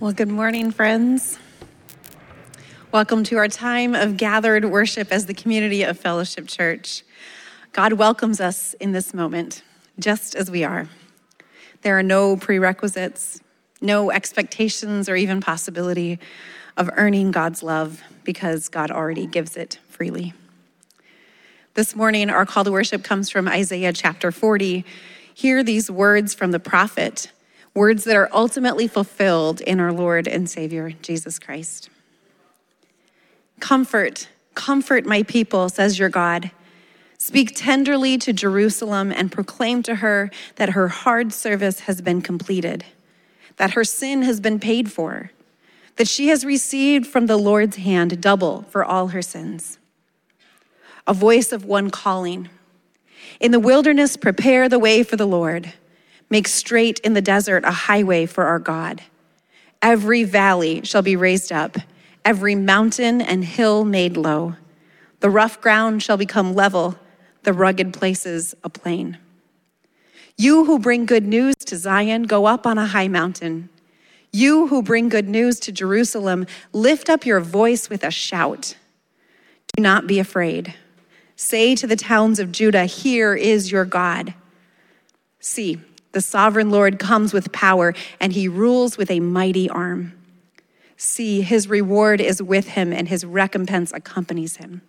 [0.00, 1.38] Well, good morning, friends.
[2.90, 7.04] Welcome to our time of gathered worship as the community of Fellowship Church.
[7.74, 9.62] God welcomes us in this moment,
[9.98, 10.88] just as we are.
[11.82, 13.42] There are no prerequisites,
[13.82, 16.18] no expectations, or even possibility
[16.78, 20.32] of earning God's love because God already gives it freely.
[21.74, 24.82] This morning, our call to worship comes from Isaiah chapter 40.
[25.34, 27.30] Hear these words from the prophet
[27.74, 31.88] words that are ultimately fulfilled in our Lord and Savior, Jesus Christ.
[33.60, 36.50] Comfort, comfort my people, says your God.
[37.18, 42.84] Speak tenderly to Jerusalem and proclaim to her that her hard service has been completed,
[43.56, 45.30] that her sin has been paid for,
[45.96, 49.78] that she has received from the Lord's hand double for all her sins.
[51.06, 52.48] A voice of one calling
[53.38, 55.74] In the wilderness, prepare the way for the Lord
[56.30, 59.02] Make straight in the desert a highway for our God.
[59.82, 61.76] Every valley shall be raised up,
[62.24, 64.54] every mountain and hill made low.
[65.20, 66.96] The rough ground shall become level,
[67.42, 69.18] the rugged places a plain.
[70.36, 73.68] You who bring good news to Zion, go up on a high mountain.
[74.32, 78.76] You who bring good news to Jerusalem, lift up your voice with a shout.
[79.76, 80.74] Do not be afraid.
[81.36, 84.34] Say to the towns of Judah, Here is your God.
[85.40, 85.80] See,
[86.12, 90.12] the sovereign Lord comes with power, and he rules with a mighty arm.
[90.96, 94.82] See, his reward is with him, and his recompense accompanies him.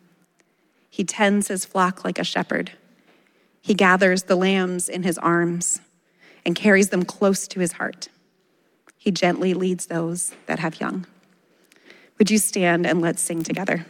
[0.89, 2.72] He tends his flock like a shepherd.
[3.61, 5.80] He gathers the lambs in his arms
[6.45, 8.09] and carries them close to his heart.
[8.97, 11.06] He gently leads those that have young.
[12.17, 13.85] Would you stand and let's sing together?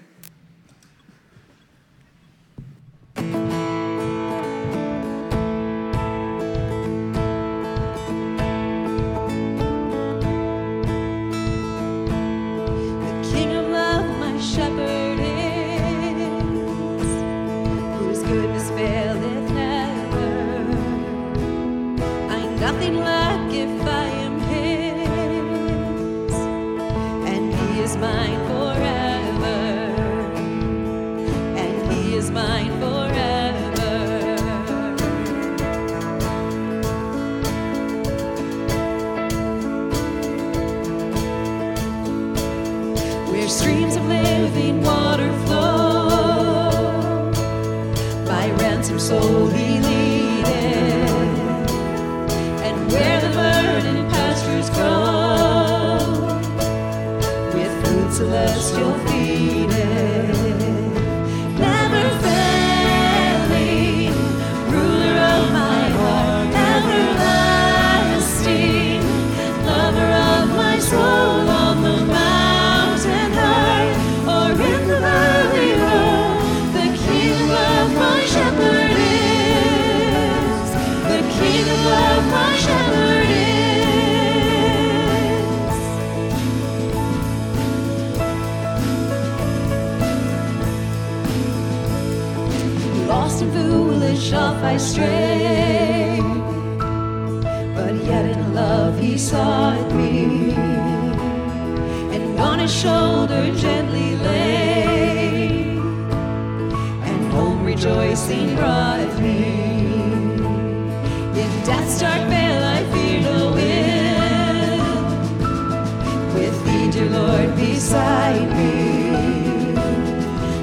[117.09, 119.73] Lord beside me.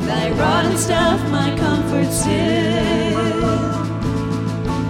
[0.06, 3.48] Thy rod and staff my comfort still,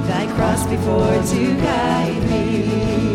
[0.06, 3.07] Thy cross before to guide me.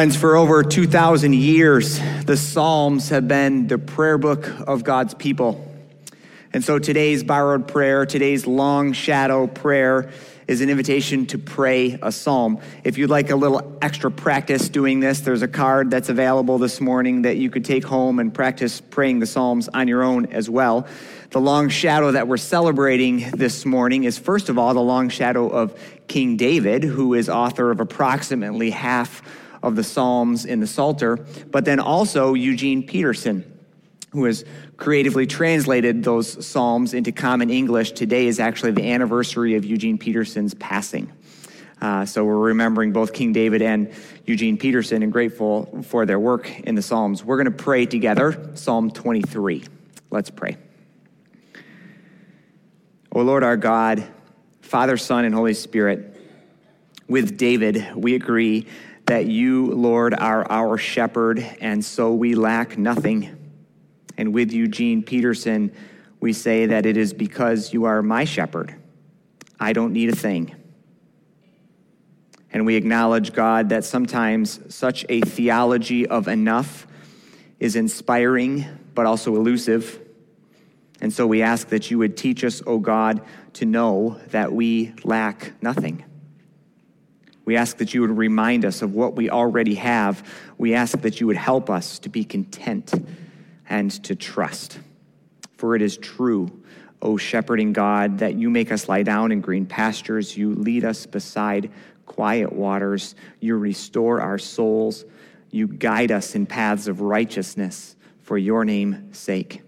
[0.00, 5.62] Friends, for over 2,000 years, the Psalms have been the prayer book of God's people.
[6.54, 10.10] And so today's borrowed prayer, today's long shadow prayer,
[10.48, 12.60] is an invitation to pray a psalm.
[12.82, 16.80] If you'd like a little extra practice doing this, there's a card that's available this
[16.80, 20.48] morning that you could take home and practice praying the psalms on your own as
[20.48, 20.86] well.
[21.28, 25.46] The long shadow that we're celebrating this morning is, first of all, the long shadow
[25.46, 25.78] of
[26.08, 29.20] King David, who is author of approximately half
[29.62, 31.16] of the Psalms in the Psalter,
[31.50, 33.44] but then also Eugene Peterson,
[34.12, 34.44] who has
[34.76, 37.92] creatively translated those Psalms into common English.
[37.92, 41.12] Today is actually the anniversary of Eugene Peterson's passing.
[41.80, 43.92] Uh, so we're remembering both King David and
[44.26, 47.24] Eugene Peterson and grateful for their work in the Psalms.
[47.24, 49.64] We're going to pray together, Psalm 23.
[50.10, 50.56] Let's pray.
[53.12, 54.06] O Lord our God,
[54.60, 56.16] Father, Son, and Holy Spirit,
[57.08, 58.66] with David, we agree
[59.10, 63.36] that you, Lord, are our shepherd, and so we lack nothing.
[64.16, 65.72] And with Eugene Peterson,
[66.20, 68.72] we say that it is because you are my shepherd.
[69.58, 70.54] I don't need a thing.
[72.52, 76.86] And we acknowledge, God, that sometimes such a theology of enough
[77.58, 78.64] is inspiring,
[78.94, 79.98] but also elusive.
[81.00, 83.22] And so we ask that you would teach us, O oh God,
[83.54, 86.04] to know that we lack nothing.
[87.44, 90.28] We ask that you would remind us of what we already have.
[90.58, 92.92] We ask that you would help us to be content
[93.68, 94.78] and to trust.
[95.56, 96.62] For it is true,
[97.02, 101.06] O shepherding God, that you make us lie down in green pastures, you lead us
[101.06, 101.70] beside
[102.06, 105.04] quiet waters, you restore our souls,
[105.50, 109.62] you guide us in paths of righteousness for your name's sake.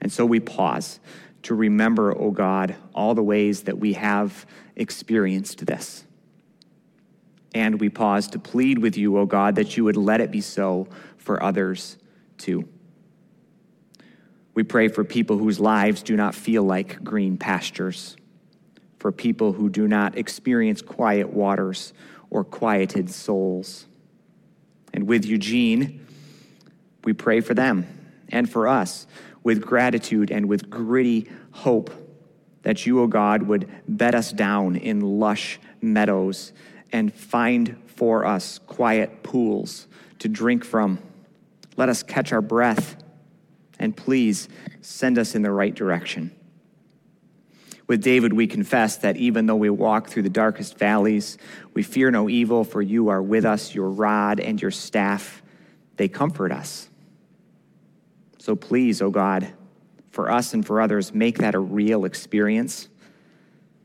[0.00, 1.00] And so we pause
[1.42, 6.05] to remember, O God, all the ways that we have experienced this.
[7.56, 10.42] And we pause to plead with you, O God, that you would let it be
[10.42, 11.96] so for others
[12.36, 12.68] too.
[14.52, 18.14] We pray for people whose lives do not feel like green pastures,
[18.98, 21.94] for people who do not experience quiet waters
[22.28, 23.86] or quieted souls.
[24.92, 26.06] And with Eugene,
[27.04, 27.86] we pray for them
[28.28, 29.06] and for us
[29.42, 31.90] with gratitude and with gritty hope
[32.64, 36.52] that you, O God, would bed us down in lush meadows
[36.92, 39.86] and find for us quiet pools
[40.18, 40.98] to drink from.
[41.76, 42.96] Let us catch our breath
[43.78, 44.48] and please
[44.80, 46.32] send us in the right direction.
[47.86, 51.38] With David, we confess that even though we walk through the darkest valleys,
[51.72, 55.42] we fear no evil, for you are with us, your rod and your staff,
[55.96, 56.88] they comfort us.
[58.38, 59.52] So please, O oh God,
[60.10, 62.88] for us and for others, make that a real experience.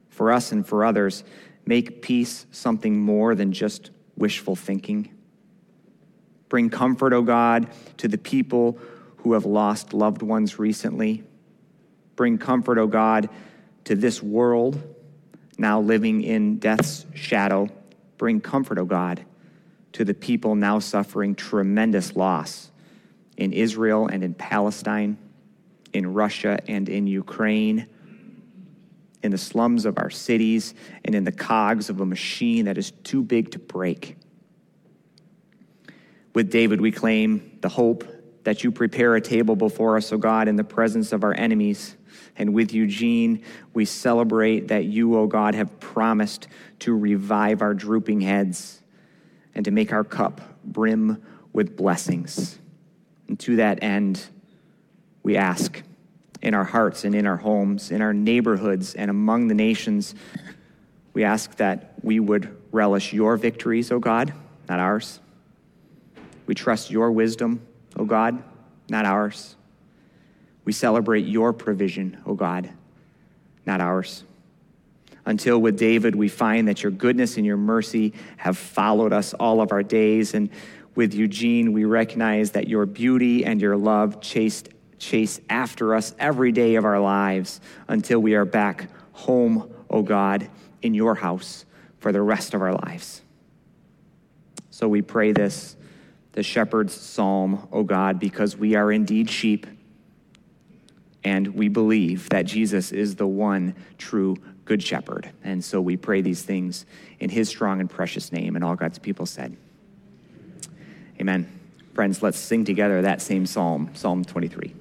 [0.09, 1.23] For us and for others,
[1.65, 5.13] make peace something more than just wishful thinking.
[6.49, 8.77] Bring comfort, O oh God, to the people
[9.17, 11.23] who have lost loved ones recently.
[12.15, 13.29] Bring comfort, O oh God,
[13.85, 14.81] to this world
[15.57, 17.69] now living in death's shadow.
[18.17, 19.23] Bring comfort, O God,
[19.93, 22.71] to the people now suffering tremendous loss
[23.37, 25.17] in Israel and in Palestine,
[25.93, 27.87] in Russia and in Ukraine,
[29.23, 30.73] in the slums of our cities,
[31.05, 34.17] and in the cogs of a machine that is too big to break.
[36.33, 38.05] With David, we claim the hope
[38.43, 41.95] that you prepare a table before us, O God, in the presence of our enemies.
[42.37, 46.47] And with Eugene, we celebrate that you, O God, have promised
[46.79, 48.81] to revive our drooping heads
[49.53, 51.21] and to make our cup brim
[51.53, 52.57] with blessings.
[53.27, 54.25] And to that end,
[55.23, 55.83] we ask
[56.41, 60.15] in our hearts and in our homes, in our neighborhoods, and among the nations,
[61.13, 64.33] we ask that we would relish your victories, O God,
[64.67, 65.19] not ours.
[66.47, 67.61] We trust your wisdom,
[67.95, 68.41] O God,
[68.89, 69.55] not ours.
[70.65, 72.69] We celebrate your provision, O God,
[73.65, 74.23] not ours.
[75.25, 79.61] Until with David, we find that your goodness and your mercy have followed us all
[79.61, 80.49] of our days, and
[80.95, 84.69] with Eugene, we recognize that your beauty and your love chased,
[85.01, 90.01] chase after us every day of our lives until we are back home, O oh
[90.03, 90.49] God,
[90.81, 91.65] in your house
[91.99, 93.21] for the rest of our lives.
[94.69, 95.75] So we pray this,
[96.33, 99.65] the shepherd's psalm, O oh God, because we are indeed sheep
[101.23, 105.29] and we believe that Jesus is the one true good shepherd.
[105.43, 106.85] And so we pray these things
[107.19, 108.55] in his strong and precious name.
[108.55, 109.55] And all God's people said,
[111.19, 111.59] Amen.
[111.93, 114.73] Friends, let's sing together that same psalm, Psalm 23.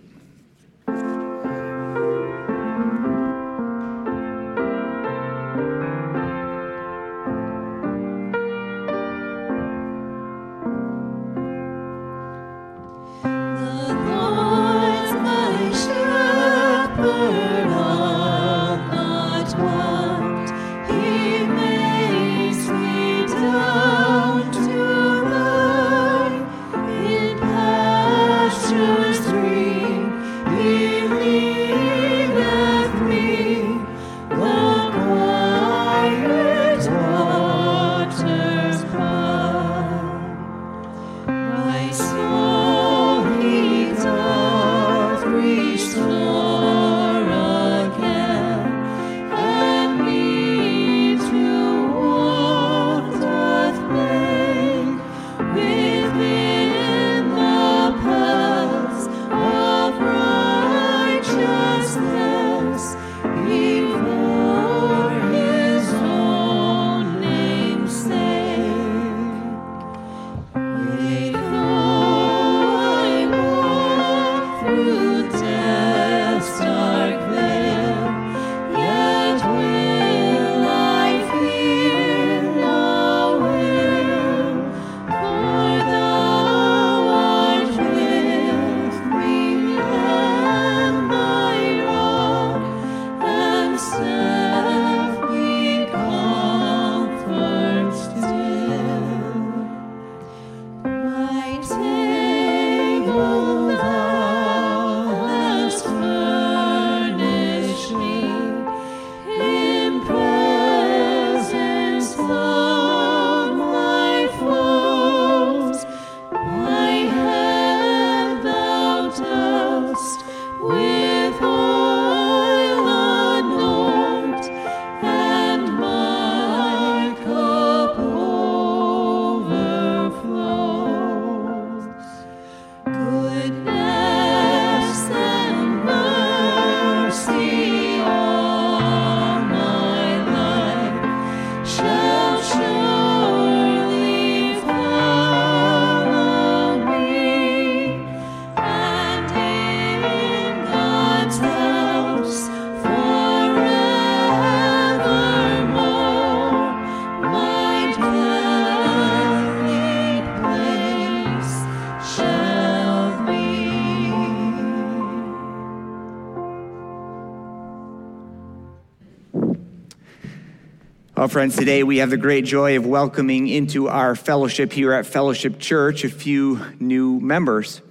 [171.21, 175.05] Well, friends, today we have the great joy of welcoming into our fellowship here at
[175.05, 177.83] Fellowship Church a few new members.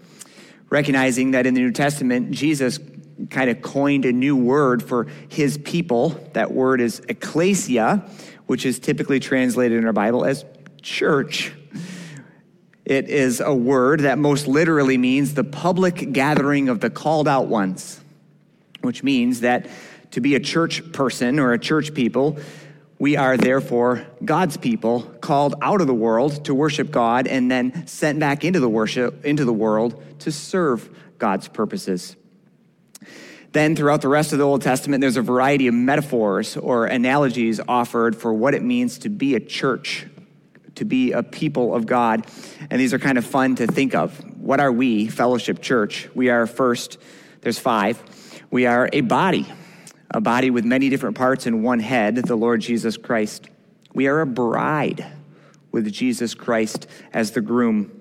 [0.72, 2.80] Recognizing that in the New Testament, Jesus
[3.30, 6.10] kind of coined a new word for his people.
[6.34, 8.04] That word is ecclesia,
[8.48, 10.44] which is typically translated in our Bible as
[10.82, 11.54] church.
[12.84, 17.46] It is a word that most literally means the public gathering of the called out
[17.46, 18.02] ones,
[18.82, 19.70] which means that
[20.10, 22.39] to be a church person or a church people,
[22.99, 27.88] we are therefore God's people called out of the world to worship God and then
[27.88, 32.17] sent back into the worship into the world to serve God's purposes.
[33.53, 37.62] Then throughout the rest of the Old Testament there's a variety of metaphors or analogies
[37.67, 40.05] offered for what it means to be a church,
[40.75, 42.27] to be a people of God.
[42.69, 44.13] And these are kind of fun to think of.
[44.39, 46.09] What are we, Fellowship Church?
[46.13, 46.99] We are first
[47.41, 48.43] there's 5.
[48.51, 49.47] We are a body
[50.12, 53.50] a body with many different parts and one head, the Lord Jesus Christ.
[53.93, 55.06] We are a bride
[55.72, 57.91] with Jesus Christ as the groom.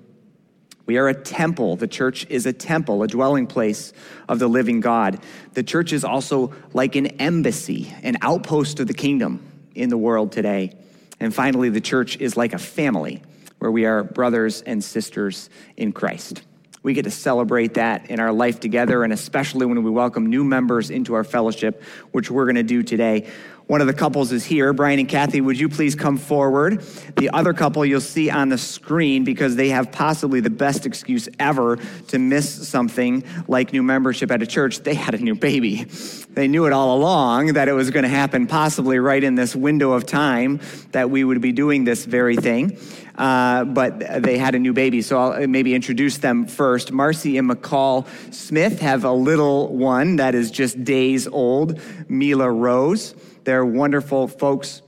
[0.86, 1.76] We are a temple.
[1.76, 3.92] The church is a temple, a dwelling place
[4.26, 5.20] of the living God.
[5.52, 10.32] The church is also like an embassy, an outpost of the kingdom in the world
[10.32, 10.72] today.
[11.20, 13.22] And finally, the church is like a family
[13.58, 16.42] where we are brothers and sisters in Christ.
[16.82, 20.44] We get to celebrate that in our life together, and especially when we welcome new
[20.44, 23.28] members into our fellowship, which we're going to do today.
[23.68, 24.72] One of the couples is here.
[24.72, 26.80] Brian and Kathy, would you please come forward?
[27.16, 31.28] The other couple you'll see on the screen because they have possibly the best excuse
[31.38, 31.78] ever
[32.08, 34.78] to miss something like new membership at a church.
[34.80, 35.84] They had a new baby.
[36.30, 39.54] They knew it all along that it was going to happen possibly right in this
[39.54, 40.60] window of time
[40.92, 42.78] that we would be doing this very thing.
[43.16, 46.90] Uh, but they had a new baby, so I'll maybe introduce them first.
[46.90, 51.78] Marcy and McCall Smith have a little one that is just days old,
[52.08, 53.14] Mila Rose.
[53.48, 54.82] They're wonderful folks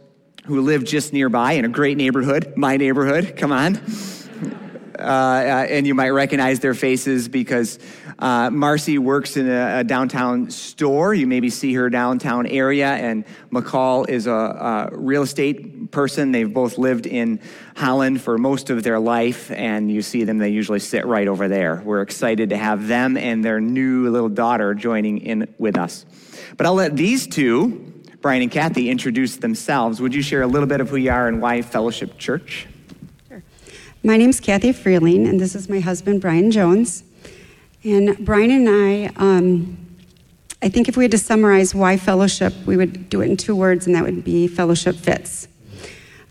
[0.45, 3.35] who live just nearby in a great neighborhood, my neighborhood.
[3.35, 3.81] Come on.
[4.99, 7.79] Uh, uh, and you might recognize their faces because
[8.19, 11.15] uh, Marcy works in a, a, downtown store.
[11.15, 16.33] You maybe see her downtown area, and McCall is a, a, real estate person.
[16.33, 17.41] They've both lived in
[17.77, 21.49] Holland for most of their life, and you see them, they usually sit right over
[21.49, 21.81] there.
[21.83, 26.05] We're excited to have them and their new little daughter joining in with us.
[26.59, 27.90] But I'll let these two
[28.21, 29.99] Brian and Kathy introduce themselves.
[29.99, 32.67] Would you share a little bit of who you are and why Fellowship Church?
[33.29, 33.43] Sure.
[34.03, 37.03] My name is Kathy Freeling, and this is my husband, Brian Jones.
[37.83, 39.79] And Brian and I, um,
[40.61, 43.57] I think if we had to summarize why fellowship, we would do it in two
[43.57, 45.49] words, and that would be fellowship fits.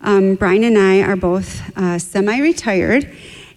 [0.02, 3.12] Um, Brian and I are both uh, semi retired,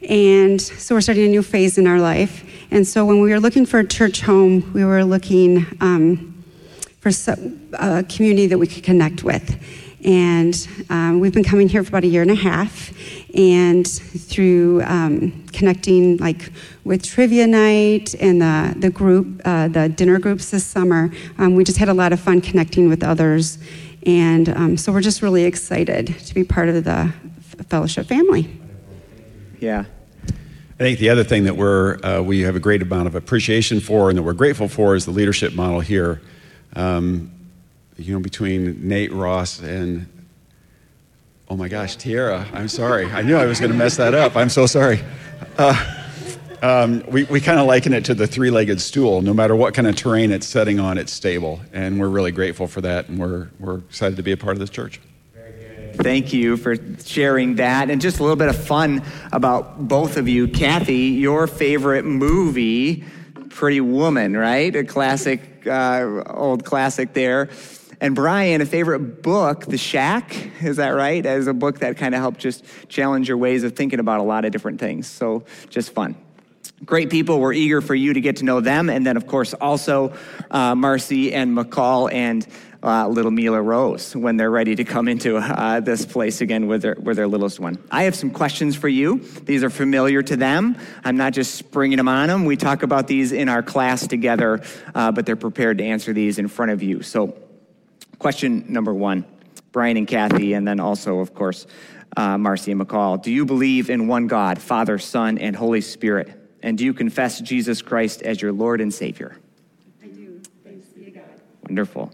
[0.08, 2.48] and so we're starting a new phase in our life.
[2.70, 5.66] And so when we were looking for a church home, we were looking.
[5.82, 6.31] Um,
[7.02, 7.10] for
[7.72, 9.60] a community that we could connect with.
[10.04, 12.92] And um, we've been coming here for about a year and a half.
[13.36, 16.52] And through um, connecting, like
[16.84, 21.64] with trivia night and the, the group, uh, the dinner groups this summer, um, we
[21.64, 23.58] just had a lot of fun connecting with others.
[24.06, 27.12] And um, so we're just really excited to be part of the
[27.68, 28.60] fellowship family.
[29.58, 29.86] Yeah.
[30.78, 33.80] I think the other thing that we're, uh, we have a great amount of appreciation
[33.80, 36.20] for and that we're grateful for is the leadership model here
[36.74, 37.30] um,
[37.96, 40.06] you know, between Nate Ross and,
[41.48, 42.46] oh my gosh, Tierra.
[42.52, 43.06] I'm sorry.
[43.06, 44.36] I knew I was going to mess that up.
[44.36, 45.00] I'm so sorry.
[45.58, 45.98] Uh,
[46.62, 49.20] um, we we kind of liken it to the three legged stool.
[49.20, 51.60] No matter what kind of terrain it's setting on, it's stable.
[51.72, 53.08] And we're really grateful for that.
[53.08, 55.00] And we're, we're excited to be a part of this church.
[55.94, 57.90] Thank you for sharing that.
[57.90, 60.48] And just a little bit of fun about both of you.
[60.48, 63.04] Kathy, your favorite movie,
[63.50, 64.74] Pretty Woman, right?
[64.74, 67.48] A classic uh, old classic there.
[68.00, 71.24] And Brian, a favorite book, The Shack, is that right?
[71.24, 74.24] As a book that kind of helped just challenge your ways of thinking about a
[74.24, 75.06] lot of different things.
[75.06, 76.16] So just fun.
[76.84, 77.38] Great people.
[77.38, 78.90] We're eager for you to get to know them.
[78.90, 80.14] And then, of course, also
[80.50, 82.44] uh, Marcy and McCall and
[82.82, 86.82] uh, little Mila Rose when they're ready to come into uh, this place again with
[86.82, 87.78] their, with their littlest one.
[87.90, 89.18] I have some questions for you.
[89.44, 90.76] These are familiar to them.
[91.04, 92.44] I'm not just springing them on them.
[92.44, 94.62] We talk about these in our class together,
[94.94, 97.02] uh, but they're prepared to answer these in front of you.
[97.02, 97.36] So,
[98.18, 99.24] question number one
[99.70, 101.66] Brian and Kathy, and then also, of course,
[102.16, 103.22] uh, Marcy and McCall.
[103.22, 106.38] Do you believe in one God, Father, Son, and Holy Spirit?
[106.62, 109.36] And do you confess Jesus Christ as your Lord and Savior?
[110.02, 110.40] I do.
[110.64, 111.24] Thanks be to God.
[111.62, 112.12] Wonderful.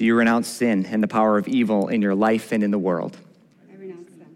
[0.00, 2.78] Do you renounce sin and the power of evil in your life and in the
[2.78, 3.18] world?
[3.70, 4.34] I renounce them.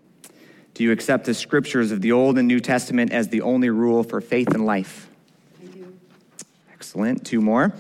[0.75, 4.03] Do you accept the scriptures of the Old and New Testament as the only rule
[4.03, 5.09] for faith and life?
[5.63, 5.91] I do.
[6.71, 7.25] Excellent.
[7.25, 7.73] Two more.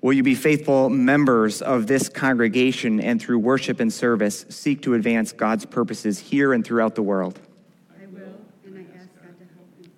[0.00, 4.94] Will you be faithful members of this congregation and through worship and service seek to
[4.94, 7.38] advance God's purposes here and throughout the world?
[7.90, 8.22] I will,
[8.64, 9.90] and I ask God to help me.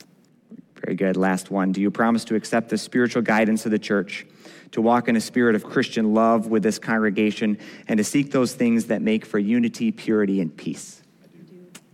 [0.84, 1.16] Very good.
[1.16, 1.70] Last one.
[1.70, 4.26] Do you promise to accept the spiritual guidance of the church,
[4.72, 8.54] to walk in a spirit of Christian love with this congregation, and to seek those
[8.54, 11.02] things that make for unity, purity, and peace?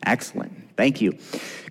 [0.04, 0.52] Excellent.
[0.76, 1.18] Thank you.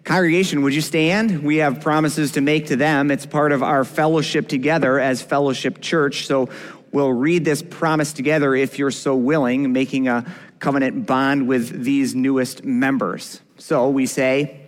[0.03, 1.43] Congregation, would you stand?
[1.43, 3.11] We have promises to make to them.
[3.11, 6.27] It's part of our fellowship together as Fellowship Church.
[6.27, 6.49] So
[6.91, 10.25] we'll read this promise together if you're so willing, making a
[10.59, 13.41] covenant bond with these newest members.
[13.57, 14.67] So we say,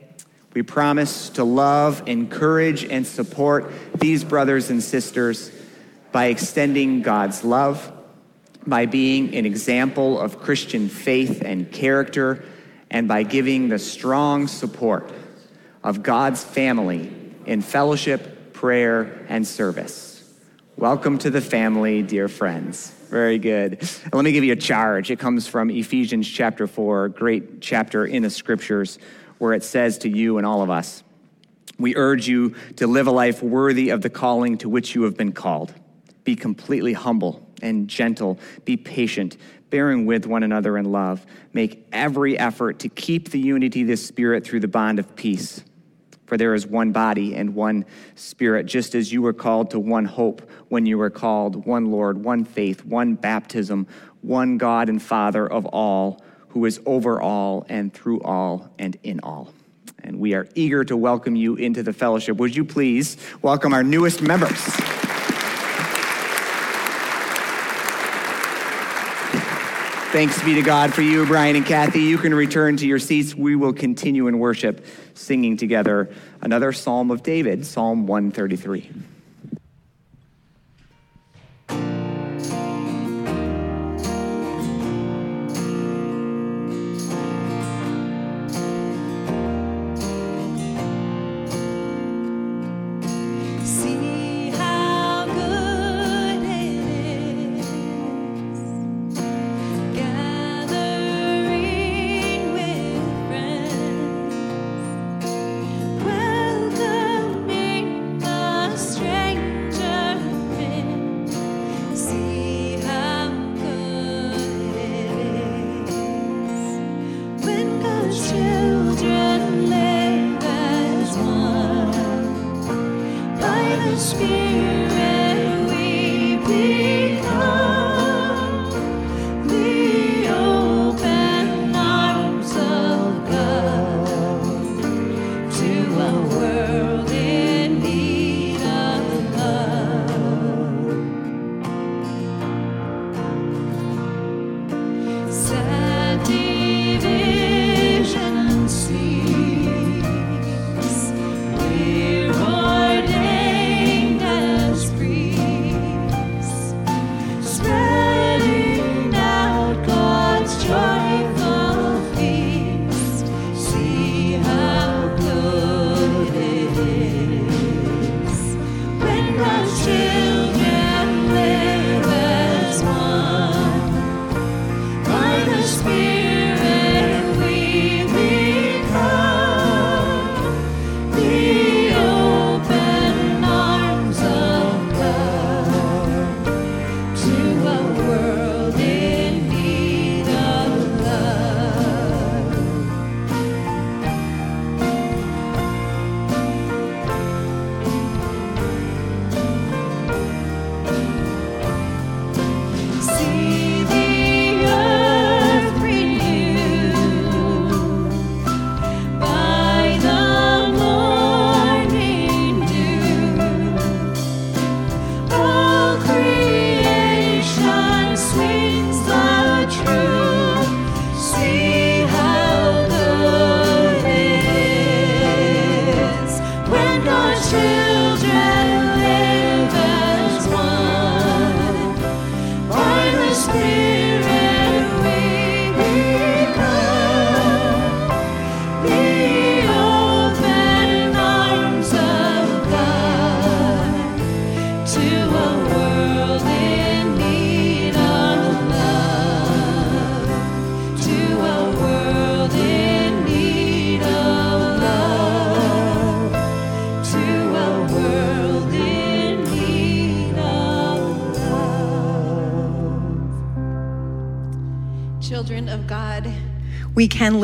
[0.53, 5.51] we promise to love, encourage, and support these brothers and sisters
[6.11, 7.91] by extending God's love,
[8.67, 12.43] by being an example of Christian faith and character,
[12.89, 15.11] and by giving the strong support
[15.83, 17.13] of God's family
[17.45, 20.07] in fellowship, prayer, and service.
[20.75, 22.91] Welcome to the family, dear friends.
[23.09, 23.81] Very good.
[24.13, 25.11] Let me give you a charge.
[25.11, 28.99] It comes from Ephesians chapter 4, great chapter in the scriptures,
[29.37, 31.03] where it says to you and all of us,
[31.79, 35.17] we urge you to live a life worthy of the calling to which you have
[35.17, 35.73] been called.
[36.23, 38.39] Be completely humble and gentle.
[38.65, 39.37] Be patient,
[39.69, 41.25] bearing with one another in love.
[41.53, 45.63] Make every effort to keep the unity of the Spirit through the bond of peace.
[46.25, 50.05] For there is one body and one Spirit, just as you were called to one
[50.05, 53.85] hope when you were called, one Lord, one faith, one baptism,
[54.21, 59.19] one God and Father of all, who is over all and through all and in
[59.21, 59.53] all.
[60.03, 62.37] And we are eager to welcome you into the fellowship.
[62.37, 64.61] Would you please welcome our newest members?
[70.11, 72.01] Thanks be to God for you, Brian and Kathy.
[72.01, 73.33] You can return to your seats.
[73.33, 78.89] We will continue in worship, singing together another Psalm of David, Psalm 133.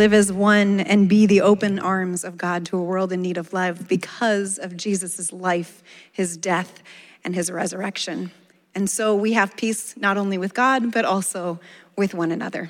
[0.08, 3.38] Live as one and be the open arms of God to a world in need
[3.38, 6.82] of love because of Jesus' life, his death,
[7.26, 8.32] and his resurrection.
[8.74, 11.60] And so we have peace not only with God, but also
[11.98, 12.70] with one another.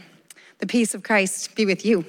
[0.57, 2.05] The peace of Christ be with you.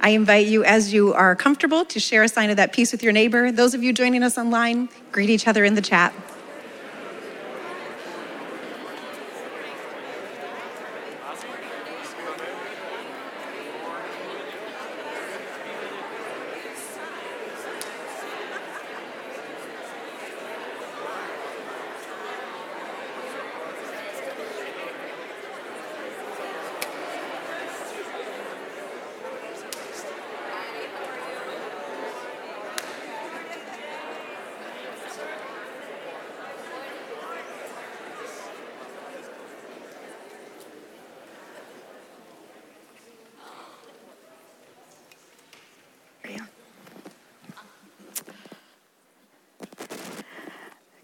[0.00, 3.02] I invite you, as you are comfortable, to share a sign of that peace with
[3.02, 3.50] your neighbor.
[3.50, 6.14] Those of you joining us online, greet each other in the chat.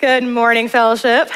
[0.02, 1.30] Good morning, Fellowship.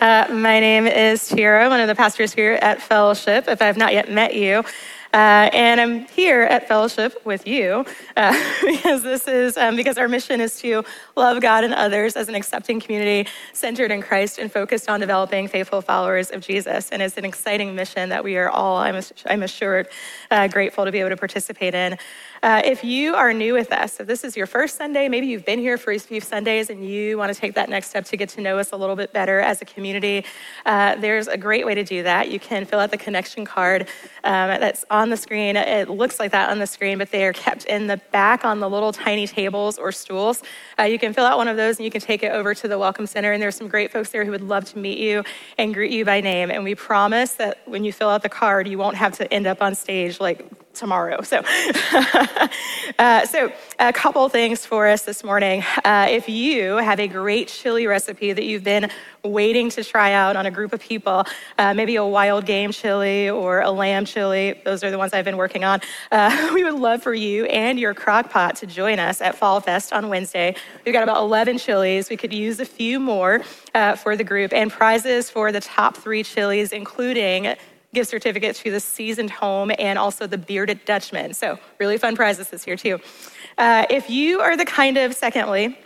[0.00, 3.76] Uh, my name is Tira, one of the pastors here at Fellowship, if I have
[3.76, 4.62] not yet met you.
[5.12, 7.84] Uh, and I'm here at Fellowship with you
[8.16, 8.32] uh,
[8.64, 10.84] because this is um, because our mission is to
[11.16, 15.48] love God and others as an accepting community centered in Christ and focused on developing
[15.48, 16.88] faithful followers of Jesus.
[16.88, 19.88] And it's an exciting mission that we are all, I'm, I'm assured,
[20.30, 21.98] uh, grateful to be able to participate in.
[22.42, 25.44] Uh, if you are new with us, if this is your first Sunday, maybe you've
[25.44, 28.16] been here for a few Sundays and you want to take that next step to
[28.16, 30.24] get to know us a little bit better as a community,
[30.66, 32.30] uh, there's a great way to do that.
[32.30, 33.82] You can fill out the connection card
[34.24, 35.56] um, that's on the screen.
[35.56, 38.60] It looks like that on the screen, but they are kept in the back on
[38.60, 40.42] the little tiny tables or stools.
[40.78, 42.68] Uh, you can fill out one of those and you can take it over to
[42.68, 43.32] the Welcome Center.
[43.32, 45.24] And there's some great folks there who would love to meet you
[45.58, 46.50] and greet you by name.
[46.50, 49.46] And we promise that when you fill out the card, you won't have to end
[49.46, 51.22] up on stage like tomorrow.
[51.22, 51.42] So,
[52.98, 55.62] uh, so a couple things for us this morning.
[55.84, 58.90] Uh, if you have a great chili recipe that you've been
[59.22, 61.24] waiting to try out on a group of people,
[61.58, 65.24] uh, maybe a wild game chili or a lamb chili, those are the ones I've
[65.24, 65.80] been working on.
[66.10, 69.60] Uh, we would love for you and your crock pot to join us at Fall
[69.60, 70.54] Fest on Wednesday.
[70.84, 72.10] We've got about 11 chilies.
[72.10, 73.42] We could use a few more
[73.74, 77.54] uh, for the group and prizes for the top three chilies, including
[77.94, 81.34] gift certificate to the seasoned home and also the bearded Dutchman.
[81.34, 82.98] So, really fun prizes this year, too.
[83.58, 85.76] Uh, if you are the kind of, secondly,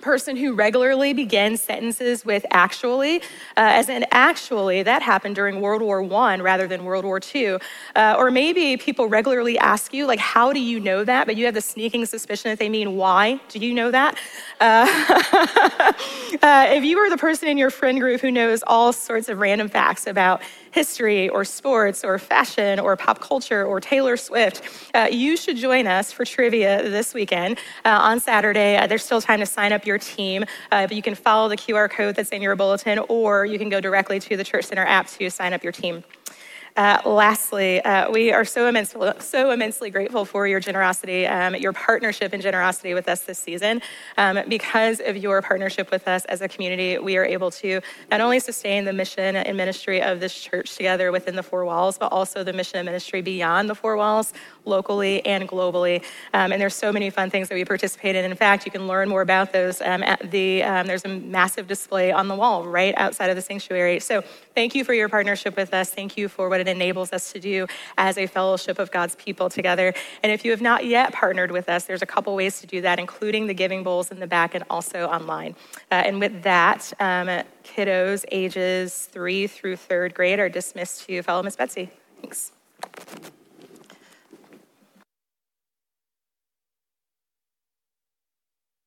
[0.00, 3.16] person who regularly begins sentences with actually,
[3.56, 7.58] uh, as in actually, that happened during World War I rather than World War II.
[7.94, 11.26] Uh, or maybe people regularly ask you, like, how do you know that?
[11.26, 13.40] But you have the sneaking suspicion that they mean why.
[13.48, 14.16] Do you know that?
[14.60, 14.86] Uh,
[16.42, 19.38] uh if you are the person in your friend group who knows all sorts of
[19.38, 20.40] random facts about
[20.76, 24.60] history or sports or fashion or pop culture or Taylor Swift,
[24.92, 28.76] uh, you should join us for trivia this weekend uh, on Saturday.
[28.76, 31.56] Uh, there's still time to sign up your team, uh, but you can follow the
[31.56, 34.84] QR code that's in your bulletin or you can go directly to the Church Center
[34.84, 36.04] app to sign up your team.
[36.76, 38.70] Uh, lastly, uh, we are so,
[39.18, 43.80] so immensely grateful for your generosity, um, your partnership and generosity with us this season.
[44.18, 48.20] Um, because of your partnership with us as a community, we are able to not
[48.20, 52.12] only sustain the mission and ministry of this church together within the four walls, but
[52.12, 54.34] also the mission and ministry beyond the four walls,
[54.66, 56.04] locally and globally.
[56.34, 58.24] Um, and there's so many fun things that we participate in.
[58.26, 61.68] In fact, you can learn more about those um, at the, um, there's a massive
[61.68, 63.98] display on the wall right outside of the sanctuary.
[63.98, 64.22] So
[64.54, 65.88] thank you for your partnership with us.
[65.90, 67.66] Thank you for what it enables us to do
[67.98, 69.94] as a fellowship of God's people together.
[70.22, 72.80] And if you have not yet partnered with us, there's a couple ways to do
[72.82, 75.54] that, including the giving bowls in the back and also online.
[75.90, 77.28] Uh, and with that, um,
[77.64, 81.90] kiddos ages three through third grade are dismissed to follow Miss Betsy.
[82.20, 82.52] Thanks.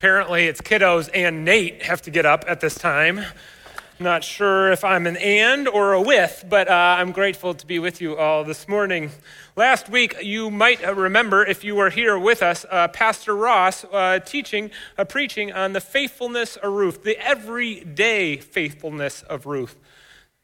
[0.02, 3.20] Apparently, it's kiddos and Nate have to get up at this time.
[4.02, 7.80] Not sure if I'm an and or a with, but uh, I'm grateful to be
[7.80, 9.12] with you all this morning.
[9.58, 14.20] Last week, you might remember, if you were here with us, uh, Pastor Ross uh,
[14.20, 19.76] teaching, uh, preaching on the faithfulness of Ruth, the everyday faithfulness of Ruth.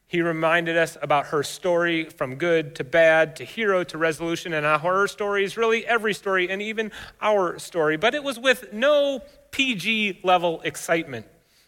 [0.06, 4.66] He reminded us about her story from good to bad to hero to resolution, and
[4.66, 6.92] how her story is really every story and even
[7.22, 7.96] our story.
[7.96, 11.24] But it was with no PG level excitement.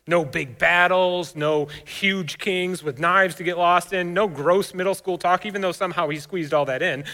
[0.09, 4.95] No big battles, no huge kings with knives to get lost in, no gross middle
[4.95, 7.05] school talk, even though somehow he squeezed all that in.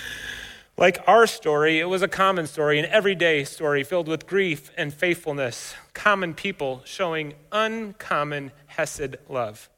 [0.77, 4.95] Like our story, it was a common story, an everyday story filled with grief and
[4.95, 9.69] faithfulness, common people showing uncommon Hesed love.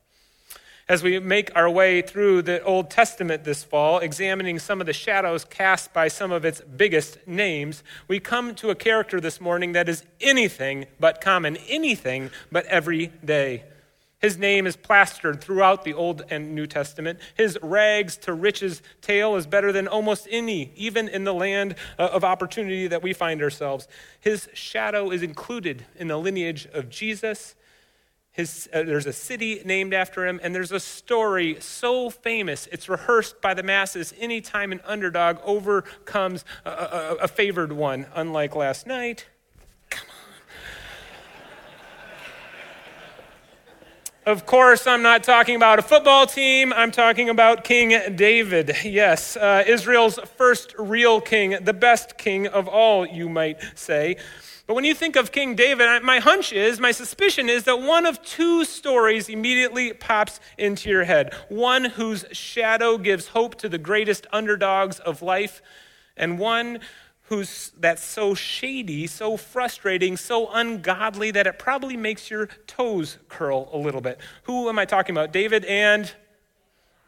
[0.89, 4.93] As we make our way through the Old Testament this fall, examining some of the
[4.93, 9.73] shadows cast by some of its biggest names, we come to a character this morning
[9.73, 13.65] that is anything but common, anything but everyday.
[14.21, 17.19] His name is plastered throughout the Old and New Testament.
[17.37, 22.11] His rags to riches tale is better than almost any, even in the land uh,
[22.13, 23.89] of opportunity that we find ourselves.
[24.21, 27.57] His shadow is included in the lineage of Jesus.
[28.37, 32.87] His, uh, there's a city named after him, and there's a story so famous it's
[32.87, 38.87] rehearsed by the masses anytime an underdog overcomes a, a, a favored one, unlike last
[38.87, 39.25] night.
[44.27, 46.73] Of course, I'm not talking about a football team.
[46.75, 48.77] I'm talking about King David.
[48.85, 54.17] Yes, uh, Israel's first real king, the best king of all, you might say.
[54.67, 58.05] But when you think of King David, my hunch is, my suspicion is that one
[58.05, 61.33] of two stories immediately pops into your head.
[61.49, 65.63] One whose shadow gives hope to the greatest underdogs of life,
[66.17, 66.81] and one
[67.29, 73.69] who's that's so shady, so frustrating, so ungodly that it probably makes your toes curl
[73.73, 74.19] a little bit.
[74.45, 75.33] Who am I talking about?
[75.33, 76.13] David and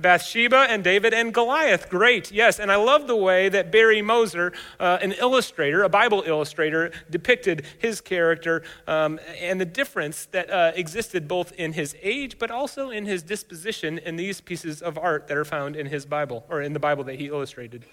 [0.00, 1.88] Bathsheba and David and Goliath.
[1.88, 2.60] Great, yes.
[2.60, 7.66] And I love the way that Barry Moser, uh, an illustrator, a Bible illustrator, depicted
[7.80, 12.90] his character um, and the difference that uh, existed both in his age but also
[12.90, 16.62] in his disposition in these pieces of art that are found in his Bible or
[16.62, 17.84] in the Bible that he illustrated.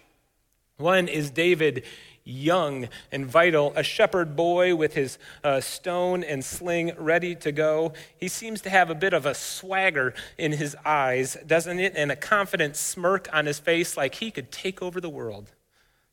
[0.77, 1.85] One is David,
[2.25, 7.93] young and vital, a shepherd boy with his uh, stone and sling ready to go.
[8.17, 11.93] He seems to have a bit of a swagger in his eyes, doesn't it?
[11.95, 15.51] And a confident smirk on his face, like he could take over the world.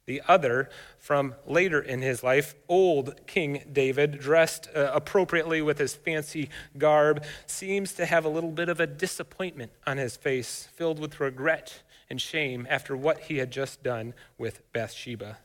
[0.04, 0.68] The other,
[0.98, 7.24] from later in his life, old King David, dressed uh, appropriately with his fancy garb,
[7.46, 11.82] seems to have a little bit of a disappointment on his face, filled with regret
[12.10, 15.38] and shame after what he had just done with Bathsheba.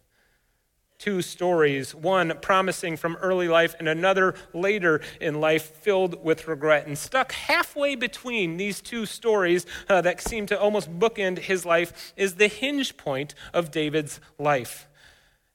[0.99, 6.87] Two stories, one promising from early life and another later in life filled with regret.
[6.87, 12.13] And stuck halfway between these two stories uh, that seem to almost bookend his life
[12.17, 14.87] is the hinge point of David's life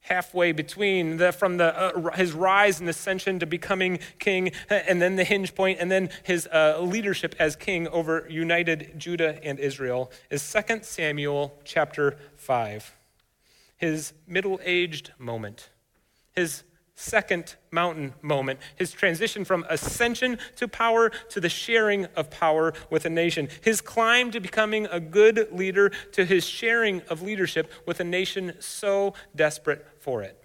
[0.03, 5.17] halfway between the, from the, uh, his rise and ascension to becoming king, and then
[5.17, 10.11] the hinge point, and then his uh, leadership as king over united Judah and Israel
[10.31, 12.97] is 2 Samuel chapter 5.
[13.83, 15.71] His middle aged moment,
[16.37, 16.63] his
[16.95, 23.07] second mountain moment, his transition from ascension to power to the sharing of power with
[23.07, 27.99] a nation, his climb to becoming a good leader to his sharing of leadership with
[27.99, 30.41] a nation so desperate for it.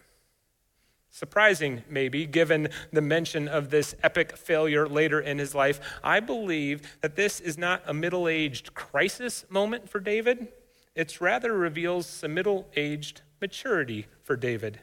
[1.12, 6.98] Surprising, maybe, given the mention of this epic failure later in his life, I believe
[7.02, 10.48] that this is not a middle aged crisis moment for David.
[10.96, 14.80] It's rather reveals some middle aged maturity for David.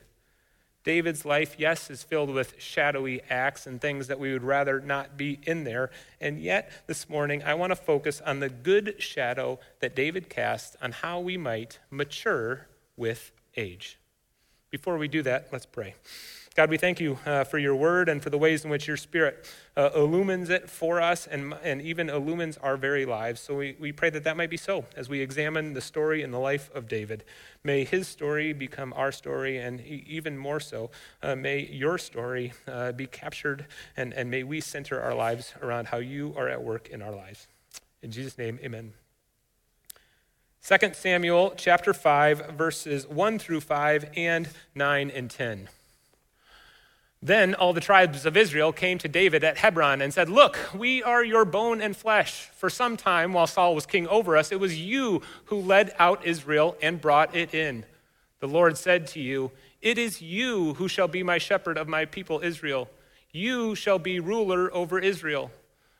[0.84, 5.16] David's life, yes, is filled with shadowy acts and things that we would rather not
[5.16, 5.90] be in there.
[6.20, 10.76] And yet, this morning, I want to focus on the good shadow that David cast
[10.82, 13.98] on how we might mature with age.
[14.70, 15.94] Before we do that, let's pray.
[16.54, 18.96] God, we thank you uh, for your word and for the ways in which your
[18.96, 19.44] spirit
[19.76, 23.40] uh, illumines it for us and, and even illumines our very lives.
[23.40, 26.32] So we, we pray that that might be so as we examine the story and
[26.32, 27.24] the life of David.
[27.64, 30.92] May his story become our story, and even more so,
[31.24, 35.88] uh, may your story uh, be captured, and, and may we center our lives around
[35.88, 37.48] how you are at work in our lives.
[38.00, 38.92] In Jesus' name, amen.
[40.62, 45.68] 2 Samuel chapter 5, verses 1 through 5 and 9 and 10.
[47.24, 51.02] Then all the tribes of Israel came to David at Hebron and said, Look, we
[51.02, 52.50] are your bone and flesh.
[52.54, 56.26] For some time, while Saul was king over us, it was you who led out
[56.26, 57.86] Israel and brought it in.
[58.40, 62.04] The Lord said to you, It is you who shall be my shepherd of my
[62.04, 62.90] people Israel.
[63.32, 65.50] You shall be ruler over Israel.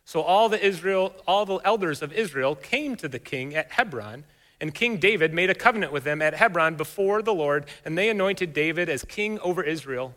[0.04, 4.24] So all the Israel, all the elders of Israel came to the king at Hebron,
[4.60, 8.10] and King David made a covenant with them at Hebron before the Lord, and they
[8.10, 10.14] anointed David as king over Israel.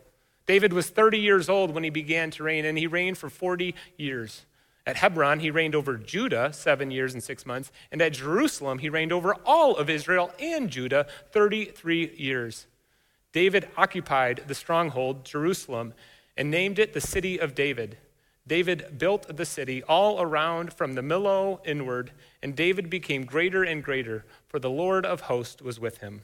[0.47, 3.75] David was 30 years old when he began to reign, and he reigned for 40
[3.97, 4.45] years.
[4.85, 8.89] At Hebron, he reigned over Judah seven years and six months, and at Jerusalem, he
[8.89, 12.67] reigned over all of Israel and Judah 33 years.
[13.33, 15.93] David occupied the stronghold, Jerusalem,
[16.37, 17.97] and named it the City of David.
[18.47, 23.83] David built the city all around from the Millo inward, and David became greater and
[23.83, 26.21] greater, for the Lord of hosts was with him.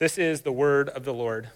[0.00, 1.50] This is the word of the Lord.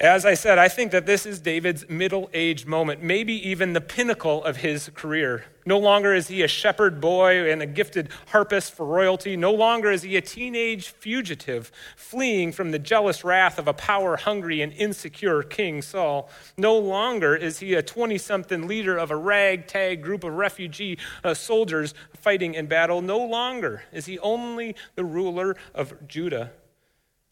[0.00, 3.80] As I said, I think that this is David's middle age moment, maybe even the
[3.80, 5.46] pinnacle of his career.
[5.66, 9.36] No longer is he a shepherd boy and a gifted harpist for royalty.
[9.36, 14.16] No longer is he a teenage fugitive fleeing from the jealous wrath of a power
[14.16, 16.30] hungry and insecure King Saul.
[16.56, 21.34] No longer is he a 20 something leader of a ragtag group of refugee uh,
[21.34, 23.02] soldiers fighting in battle.
[23.02, 26.52] No longer is he only the ruler of Judah.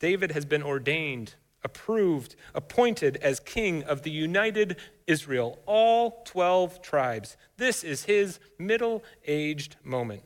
[0.00, 1.36] David has been ordained
[1.66, 4.76] approved, appointed as king of the united
[5.08, 7.36] Israel, all 12 tribes.
[7.56, 10.22] This is his middle aged moment.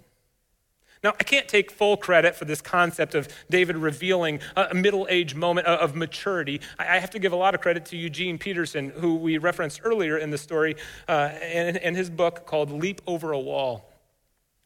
[1.03, 5.34] Now, I can't take full credit for this concept of David revealing a middle aged
[5.34, 6.61] moment of maturity.
[6.78, 10.18] I have to give a lot of credit to Eugene Peterson, who we referenced earlier
[10.18, 10.76] in the story,
[11.09, 13.91] uh, and, and his book called Leap Over a Wall.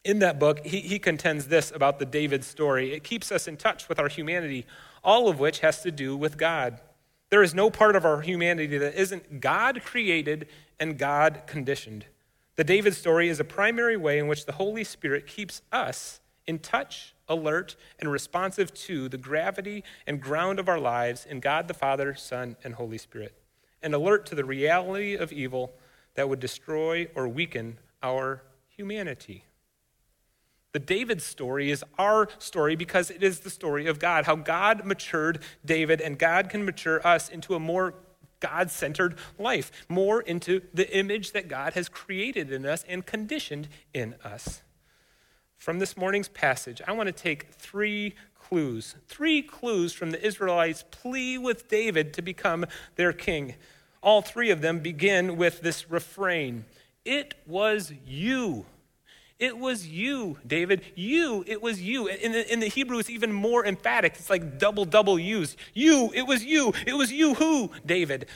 [0.03, 3.57] In that book, he, he contends this about the David story it keeps us in
[3.57, 4.67] touch with our humanity
[5.05, 6.81] all of which has to do with God.
[7.31, 10.49] There is no part of our humanity that isn't God created
[10.81, 12.07] and God conditioned.
[12.57, 16.59] The David story is a primary way in which the Holy Spirit keeps us in
[16.59, 21.75] touch, alert, and responsive to the gravity and ground of our lives in God the
[21.75, 23.35] Father, Son, and Holy Spirit,
[23.83, 25.73] and alert to the reality of evil
[26.15, 29.45] that would destroy or weaken our humanity.
[30.75, 34.85] The David story is our story because it is the story of God, how God
[34.85, 37.95] matured David and God can mature us into a more
[38.41, 43.69] God centered life, more into the image that God has created in us and conditioned
[43.95, 44.63] in us.
[45.57, 50.85] From this morning's passage, I want to take three clues, three clues from the Israelites'
[50.91, 52.67] plea with David to become
[52.97, 53.55] their king.
[54.03, 56.65] All three of them begin with this refrain
[57.05, 58.67] It was you
[59.39, 60.83] it was you, David.
[60.95, 62.07] You, it was you.
[62.07, 64.15] In the, in the Hebrew, it's even more emphatic.
[64.15, 65.57] It's like double, double used.
[65.73, 66.73] You, it was you.
[66.87, 68.27] It was you who, David.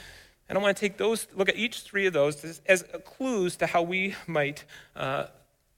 [0.49, 3.67] And I want to take those, look at each three of those as, clues to
[3.67, 5.27] how we might uh,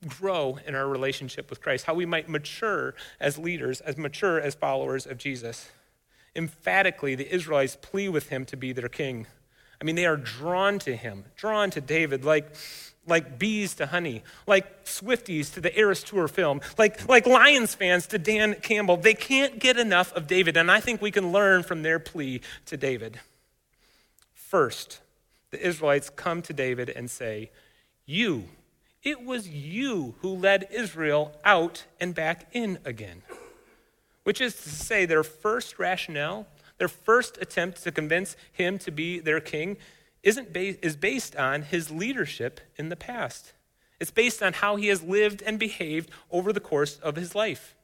[0.07, 4.55] grow in our relationship with Christ, how we might mature as leaders, as mature as
[4.55, 5.69] followers of Jesus.
[6.35, 9.27] Emphatically, the Israelites plea with him to be their king.
[9.79, 12.55] I mean, they are drawn to him, drawn to David, like
[13.07, 18.07] like bees to honey, like Swifties to the Eras Tour film, like, like Lions fans
[18.07, 18.97] to Dan Campbell.
[18.97, 22.41] They can't get enough of David, and I think we can learn from their plea
[22.67, 23.19] to David.
[24.33, 24.99] First,
[25.49, 27.51] the Israelites come to David and say,
[28.05, 28.45] You,
[29.03, 33.23] it was you who led Israel out and back in again.
[34.23, 36.45] Which is to say, their first rationale,
[36.77, 39.77] their first attempt to convince him to be their king,
[40.23, 43.53] isn't ba- is based on his leadership in the past.
[43.99, 47.75] It's based on how he has lived and behaved over the course of his life.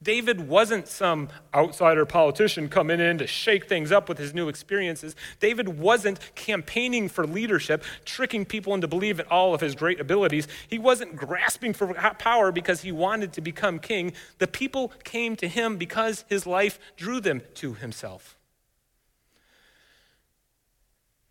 [0.00, 5.16] David wasn't some outsider politician coming in to shake things up with his new experiences.
[5.40, 10.46] David wasn't campaigning for leadership, tricking people into believing all of his great abilities.
[10.68, 14.12] He wasn't grasping for power because he wanted to become king.
[14.38, 18.37] The people came to him because his life drew them to himself.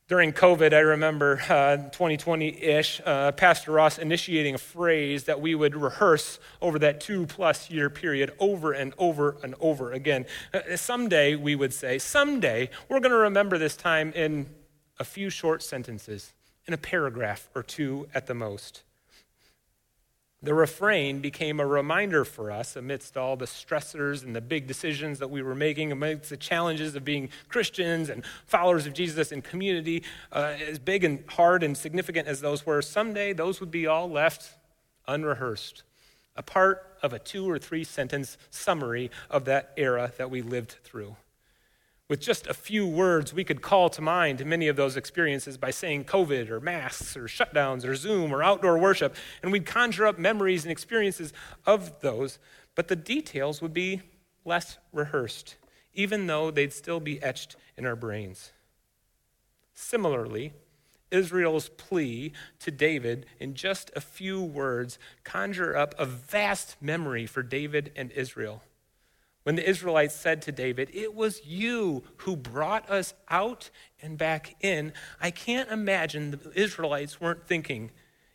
[0.07, 5.53] During COVID, I remember 2020 uh, ish, uh, Pastor Ross initiating a phrase that we
[5.53, 10.25] would rehearse over that two plus year period over and over and over again.
[10.53, 14.45] Uh, someday, we would say, someday, we're going to remember this time in
[14.97, 16.31] a few short sentences,
[16.65, 18.83] in a paragraph or two at the most.
[20.43, 25.17] The refrain became a reminder for us amidst all the stressors and the big decisions
[25.17, 29.41] that we were making, amidst the challenges of being Christians and followers of Jesus in
[29.41, 32.83] community, uh, as big and hard and significant as those were.
[32.83, 34.53] Someday those would be all left
[35.07, 35.81] unrehearsed,
[36.35, 40.75] a part of a two or three sentence summary of that era that we lived
[40.83, 41.15] through.
[42.09, 45.71] With just a few words, we could call to mind many of those experiences by
[45.71, 50.17] saying COVID or masks or shutdowns or Zoom or outdoor worship, and we'd conjure up
[50.17, 51.33] memories and experiences
[51.65, 52.39] of those,
[52.75, 54.01] but the details would be
[54.45, 55.57] less rehearsed,
[55.93, 58.53] even though they'd still be etched in our brains.
[59.73, 60.53] Similarly,
[61.11, 67.43] Israel's plea to David in just a few words conjure up a vast memory for
[67.43, 68.63] David and Israel
[69.47, 73.69] when the Israelites said to David, It was you who brought us out
[74.01, 74.91] and back in,
[75.21, 77.91] I can't imagine the Israelites weren't thinking,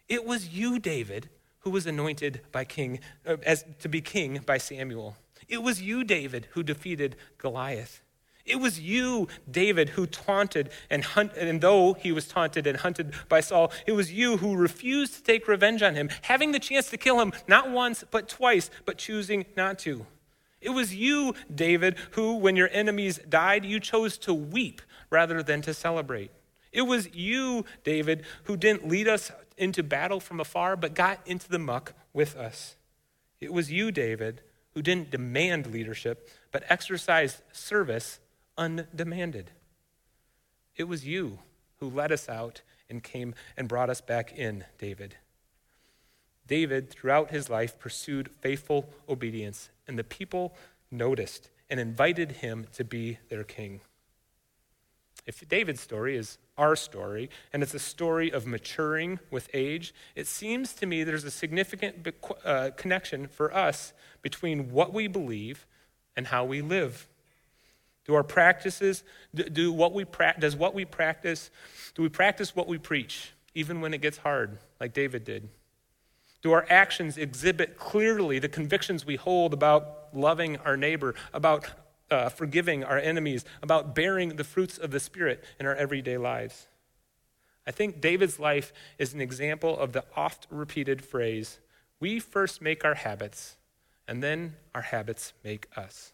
[0.08, 4.56] It was you, David, who was anointed by king, uh, as, to be king by
[4.56, 5.18] Samuel.
[5.48, 8.00] It was you, David, who defeated Goliath.
[8.46, 13.12] It was you, David, who taunted and hunt, and though he was taunted and hunted
[13.28, 16.88] by Saul, it was you who refused to take revenge on him, having the chance
[16.88, 20.06] to kill him not once, but twice, but choosing not to.
[20.62, 25.60] It was you, David, who, when your enemies died, you chose to weep rather than
[25.62, 26.30] to celebrate.
[26.70, 31.48] It was you, David, who didn't lead us into battle from afar, but got into
[31.48, 32.76] the muck with us.
[33.40, 34.40] It was you, David,
[34.74, 38.20] who didn't demand leadership, but exercised service
[38.56, 39.50] undemanded.
[40.76, 41.40] It was you
[41.80, 45.16] who led us out and came and brought us back in, David.
[46.46, 50.56] David, throughout his life, pursued faithful obedience, and the people
[50.90, 53.80] noticed and invited him to be their king.
[55.24, 60.26] If David's story is our story, and it's a story of maturing with age, it
[60.26, 62.06] seems to me there's a significant
[62.44, 65.66] uh, connection for us between what we believe
[66.16, 67.08] and how we live.
[68.04, 69.04] Do our practices,
[69.34, 71.50] do, do what we pra- does what we practice,
[71.94, 75.48] do we practice what we preach, even when it gets hard, like David did?
[76.42, 81.66] Do our actions exhibit clearly the convictions we hold about loving our neighbor, about
[82.10, 86.66] uh, forgiving our enemies, about bearing the fruits of the Spirit in our everyday lives?
[87.66, 91.60] I think David's life is an example of the oft repeated phrase
[92.00, 93.56] we first make our habits,
[94.08, 96.12] and then our habits make us.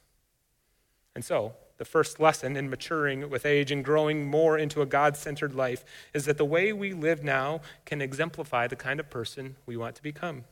[1.14, 5.16] And so, the first lesson in maturing with age and growing more into a God
[5.16, 9.56] centered life is that the way we live now can exemplify the kind of person
[9.64, 10.44] we want to become.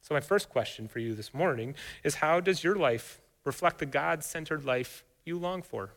[0.00, 3.86] So, my first question for you this morning is how does your life reflect the
[3.86, 5.90] God centered life you long for?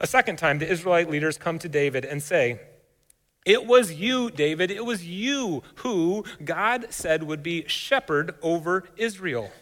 [0.00, 2.60] A second time, the Israelite leaders come to David and say,
[3.44, 9.52] It was you, David, it was you who God said would be shepherd over Israel.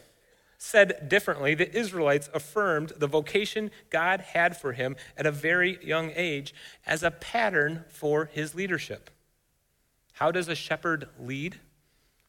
[0.63, 6.11] Said differently, the Israelites affirmed the vocation God had for him at a very young
[6.15, 6.53] age
[6.85, 9.09] as a pattern for his leadership.
[10.13, 11.59] How does a shepherd lead?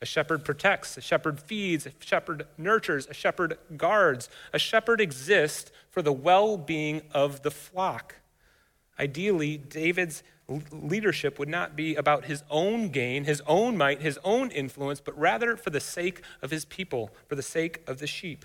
[0.01, 4.31] A shepherd protects, a shepherd feeds, a shepherd nurtures, a shepherd guards.
[4.55, 8.15] A shepherd exists for the well being of the flock.
[8.99, 10.23] Ideally, David's
[10.71, 15.19] leadership would not be about his own gain, his own might, his own influence, but
[15.19, 18.45] rather for the sake of his people, for the sake of the sheep.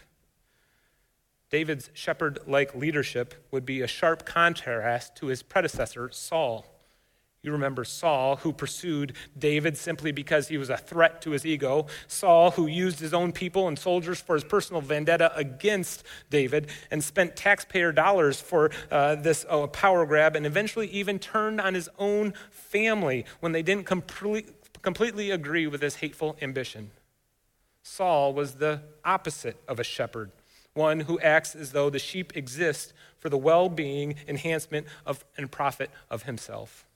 [1.50, 6.66] David's shepherd like leadership would be a sharp contrast to his predecessor, Saul.
[7.44, 11.86] You remember Saul, who pursued David simply because he was a threat to his ego.
[12.08, 17.04] Saul, who used his own people and soldiers for his personal vendetta against David and
[17.04, 21.90] spent taxpayer dollars for uh, this uh, power grab and eventually even turned on his
[22.00, 24.50] own family when they didn't complete,
[24.82, 26.90] completely agree with his hateful ambition.
[27.84, 30.32] Saul was the opposite of a shepherd,
[30.74, 35.50] one who acts as though the sheep exist for the well being, enhancement of, and
[35.52, 36.87] profit of himself.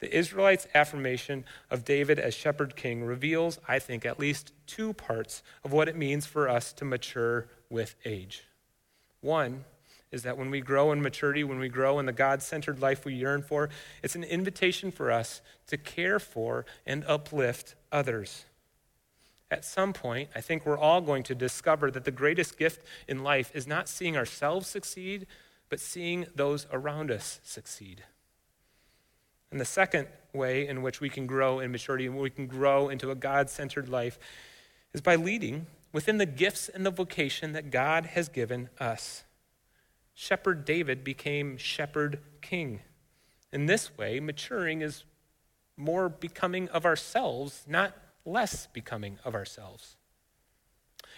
[0.00, 5.42] The Israelites' affirmation of David as shepherd king reveals, I think, at least two parts
[5.62, 8.44] of what it means for us to mature with age.
[9.20, 9.64] One
[10.10, 13.04] is that when we grow in maturity, when we grow in the God centered life
[13.04, 13.68] we yearn for,
[14.02, 18.44] it's an invitation for us to care for and uplift others.
[19.50, 23.22] At some point, I think we're all going to discover that the greatest gift in
[23.22, 25.26] life is not seeing ourselves succeed,
[25.68, 28.04] but seeing those around us succeed.
[29.50, 32.88] And the second way in which we can grow in maturity and we can grow
[32.88, 34.18] into a God centered life
[34.92, 39.24] is by leading within the gifts and the vocation that God has given us.
[40.12, 42.80] Shepherd David became shepherd king.
[43.52, 45.04] In this way, maturing is
[45.76, 49.96] more becoming of ourselves, not less becoming of ourselves.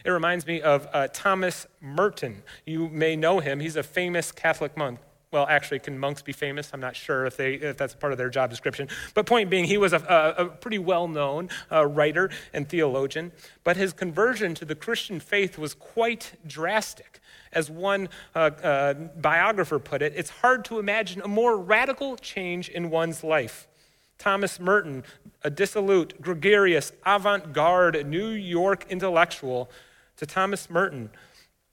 [0.05, 2.43] It reminds me of uh, Thomas Merton.
[2.67, 3.61] You may know him.
[3.61, 5.01] He's a famous Catholic monk
[5.37, 6.71] well, actually, can monks be famous?
[6.73, 8.89] I'm not sure if, they, if that's part of their job description.
[9.13, 9.99] But point being, he was a,
[10.39, 13.33] a, a pretty well known uh, writer and theologian.
[13.63, 17.21] But his conversion to the Christian faith was quite drastic.
[17.53, 22.71] As one uh, uh, biographer put it, it's hard to imagine a more radical change
[22.71, 23.69] in one's life.
[24.17, 25.05] Thomas Merton,
[25.45, 29.71] a dissolute, gregarious, avant garde New York intellectual,
[30.17, 31.11] to Thomas Merton,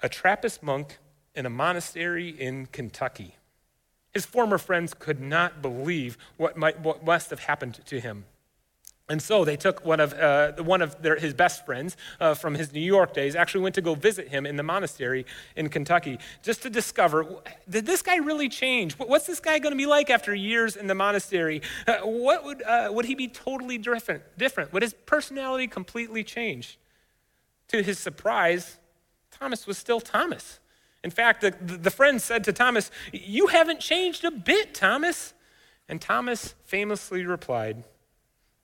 [0.02, 0.98] a Trappist monk
[1.34, 3.38] in a monastery in Kentucky.
[4.14, 8.26] His former friends could not believe what, might, what must have happened to him.
[9.10, 12.56] And so they took one of, uh, one of their, his best friends uh, from
[12.56, 15.26] his New York days, actually went to go visit him in the monastery
[15.58, 17.26] in Kentucky, just to discover
[17.70, 18.94] did this guy really change?
[18.94, 21.62] What's this guy going to be like after years in the monastery?
[21.86, 24.72] Uh, what would, uh, would he be totally different, different?
[24.72, 26.80] Would his personality completely change?
[27.70, 28.78] To his surprise,
[29.32, 30.60] Thomas was still Thomas.
[31.04, 35.34] In fact, the, the friend said to Thomas, You haven't changed a bit, Thomas.
[35.90, 37.84] And Thomas famously replied,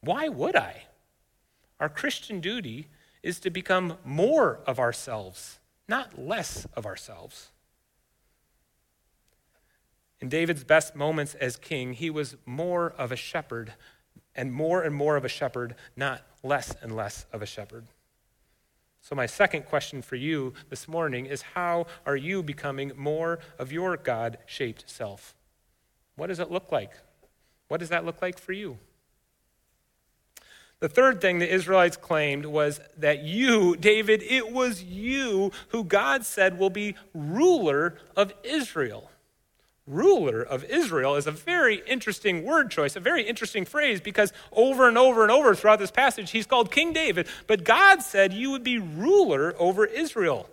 [0.01, 0.83] Why would I?
[1.79, 2.87] Our Christian duty
[3.21, 7.49] is to become more of ourselves, not less of ourselves.
[10.21, 13.73] In David's best moments as king, he was more of a shepherd
[14.35, 17.85] and more and more of a shepherd, not less and less of a shepherd.
[19.09, 23.71] So, my second question for you this morning is how are you becoming more of
[23.71, 25.33] your God shaped self?
[26.15, 26.91] What does it look like?
[27.69, 28.77] What does that look like for you?
[30.79, 36.23] The third thing the Israelites claimed was that you, David, it was you who God
[36.23, 39.09] said will be ruler of Israel.
[39.89, 44.87] Ruler of Israel is a very interesting word choice, a very interesting phrase, because over
[44.87, 48.51] and over and over throughout this passage, he's called King David, but God said you
[48.51, 50.47] would be ruler over Israel.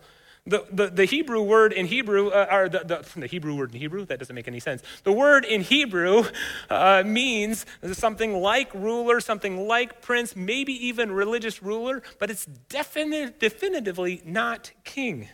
[0.48, 3.80] The, the, the Hebrew word in Hebrew, uh, or the, the, the Hebrew word in
[3.80, 4.80] Hebrew, that doesn't make any sense.
[5.02, 6.22] The word in Hebrew
[6.70, 13.40] uh, means something like ruler, something like prince, maybe even religious ruler, but it's definite,
[13.40, 15.28] definitively not king.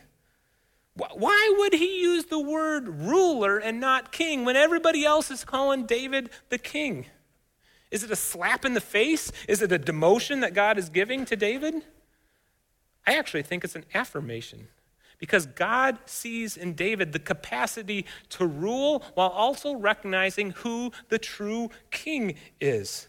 [0.95, 5.85] Why would he use the word ruler and not king when everybody else is calling
[5.85, 7.07] David the king?
[7.89, 9.31] Is it a slap in the face?
[9.47, 11.75] Is it a demotion that God is giving to David?
[13.07, 14.67] I actually think it's an affirmation
[15.17, 21.69] because God sees in David the capacity to rule while also recognizing who the true
[21.91, 23.07] king is.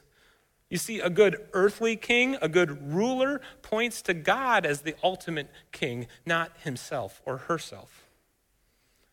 [0.70, 5.50] You see, a good earthly king, a good ruler, points to God as the ultimate
[5.72, 8.04] king, not himself or herself.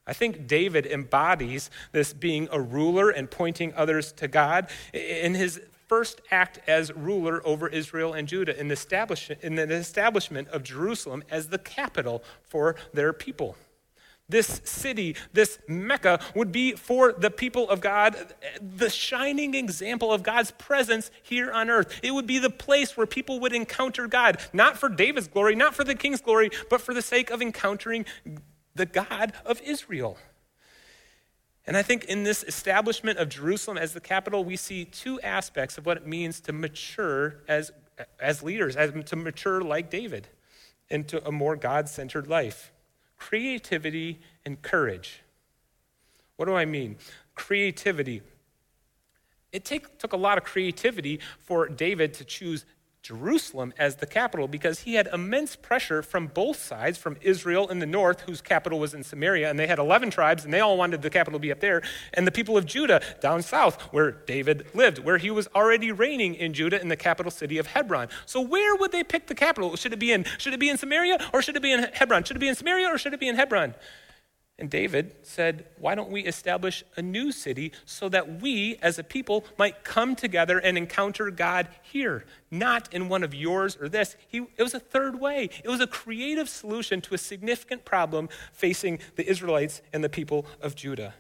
[0.07, 5.61] I think David embodies this being a ruler and pointing others to God in his
[5.87, 10.63] first act as ruler over Israel and Judah in the establishment, in the establishment of
[10.63, 13.55] Jerusalem as the capital for their people.
[14.31, 18.15] This city, this Mecca, would be for the people of God
[18.61, 21.99] the shining example of God's presence here on earth.
[22.01, 25.75] It would be the place where people would encounter God, not for David's glory, not
[25.75, 28.05] for the king's glory, but for the sake of encountering
[28.73, 30.17] the God of Israel.
[31.67, 35.77] And I think in this establishment of Jerusalem as the capital, we see two aspects
[35.77, 37.71] of what it means to mature as,
[38.19, 40.29] as leaders, as, to mature like David
[40.89, 42.71] into a more God centered life
[43.21, 45.21] creativity and courage.
[46.37, 46.97] What do I mean?
[47.35, 48.23] Creativity.
[49.51, 52.65] It take, took a lot of creativity for David to choose
[53.01, 57.79] Jerusalem as the capital because he had immense pressure from both sides, from Israel in
[57.79, 60.77] the north, whose capital was in Samaria, and they had 11 tribes, and they all
[60.77, 61.81] wanted the capital to be up there,
[62.13, 66.35] and the people of Judah down south, where David lived, where he was already reigning
[66.35, 68.07] in Judah in the capital city of Hebron.
[68.25, 69.75] So where would they pick the capital?
[69.75, 72.23] Should it be in, should it be in Samaria or should it be in Hebron?
[72.23, 73.73] Should it be in Samaria or should it be in Hebron?
[74.61, 79.03] And David said, Why don't we establish a new city so that we as a
[79.03, 84.15] people might come together and encounter God here, not in one of yours or this?
[84.27, 85.49] He, it was a third way.
[85.63, 90.45] It was a creative solution to a significant problem facing the Israelites and the people
[90.61, 91.15] of Judah.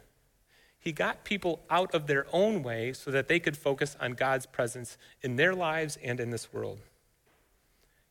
[0.77, 4.45] He got people out of their own way so that they could focus on God's
[4.45, 6.81] presence in their lives and in this world.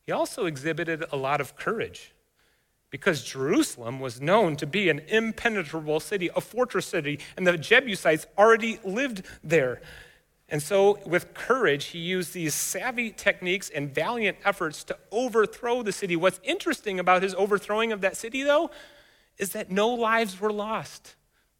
[0.05, 2.11] He also exhibited a lot of courage
[2.91, 8.27] because Jerusalem was known to be an impenetrable city, a fortress city, and the Jebusites
[8.37, 9.81] already lived there.
[10.49, 15.93] And so, with courage, he used these savvy techniques and valiant efforts to overthrow the
[15.93, 16.17] city.
[16.17, 18.69] What's interesting about his overthrowing of that city, though,
[19.37, 21.15] is that no lives were lost.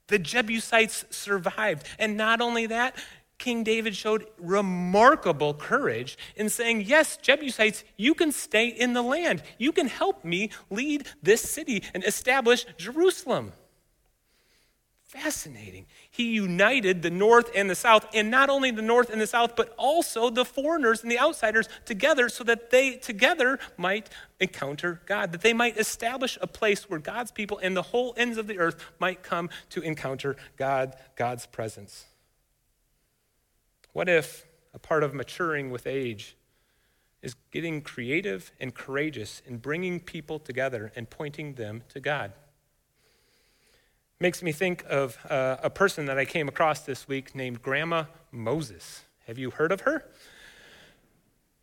[0.07, 1.87] The Jebusites survived.
[1.97, 2.97] And not only that,
[3.41, 9.41] King David showed remarkable courage in saying, Yes, Jebusites, you can stay in the land.
[9.57, 13.51] You can help me lead this city and establish Jerusalem.
[15.01, 15.87] Fascinating.
[16.11, 19.55] He united the north and the south, and not only the north and the south,
[19.55, 24.07] but also the foreigners and the outsiders together so that they together might
[24.39, 28.37] encounter God, that they might establish a place where God's people and the whole ends
[28.37, 32.05] of the earth might come to encounter God, God's presence.
[33.93, 36.35] What if a part of maturing with age
[37.21, 42.33] is getting creative and courageous in bringing people together and pointing them to God?
[44.19, 48.05] Makes me think of uh, a person that I came across this week named Grandma
[48.31, 49.03] Moses.
[49.25, 50.05] Have you heard of her?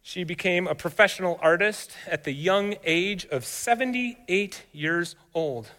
[0.02, 5.70] She became a professional artist at the young age of 78 years old.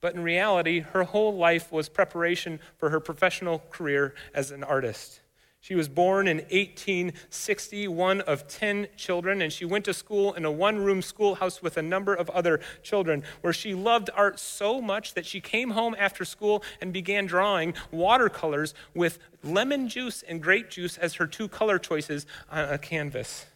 [0.00, 5.20] But in reality, her whole life was preparation for her professional career as an artist.
[5.60, 10.44] She was born in 1860, one of 10 children, and she went to school in
[10.44, 14.80] a one room schoolhouse with a number of other children, where she loved art so
[14.80, 20.40] much that she came home after school and began drawing watercolors with lemon juice and
[20.40, 23.46] grape juice as her two color choices on a canvas.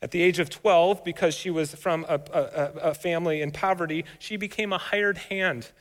[0.00, 4.04] At the age of 12, because she was from a, a, a family in poverty,
[4.20, 5.72] she became a hired hand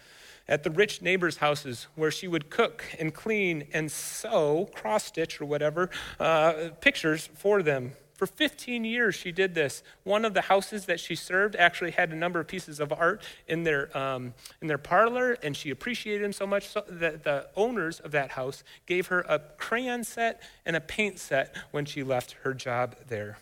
[0.48, 5.42] at the rich neighbors' houses where she would cook and clean and sew, cross stitch
[5.42, 5.90] or whatever,
[6.20, 7.94] uh, pictures for them.
[8.16, 9.84] For 15 years, she did this.
[10.04, 13.22] One of the houses that she served actually had a number of pieces of art
[13.46, 17.50] in their, um, in their parlor, and she appreciated them so much so that the
[17.58, 22.04] owners of that house gave her a crayon set and a paint set when she
[22.04, 23.38] left her job there.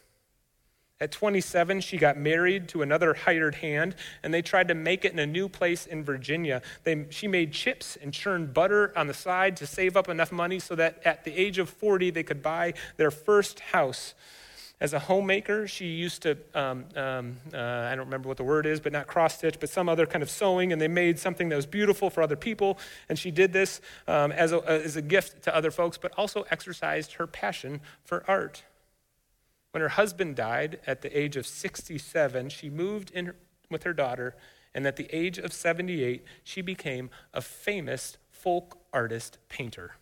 [1.02, 5.12] At 27, she got married to another hired hand, and they tried to make it
[5.12, 6.62] in a new place in Virginia.
[6.84, 10.60] They, she made chips and churned butter on the side to save up enough money
[10.60, 14.14] so that at the age of 40, they could buy their first house.
[14.80, 18.66] As a homemaker, she used to, um, um, uh, I don't remember what the word
[18.66, 21.50] is, but not cross stitch, but some other kind of sewing, and they made something
[21.50, 22.78] that was beautiful for other people.
[23.10, 26.46] And she did this um, as, a, as a gift to other folks, but also
[26.52, 28.64] exercised her passion for art.
[29.74, 33.34] When her husband died at the age of 67, she moved in
[33.72, 34.36] with her daughter,
[34.72, 39.96] and at the age of 78, she became a famous folk artist painter.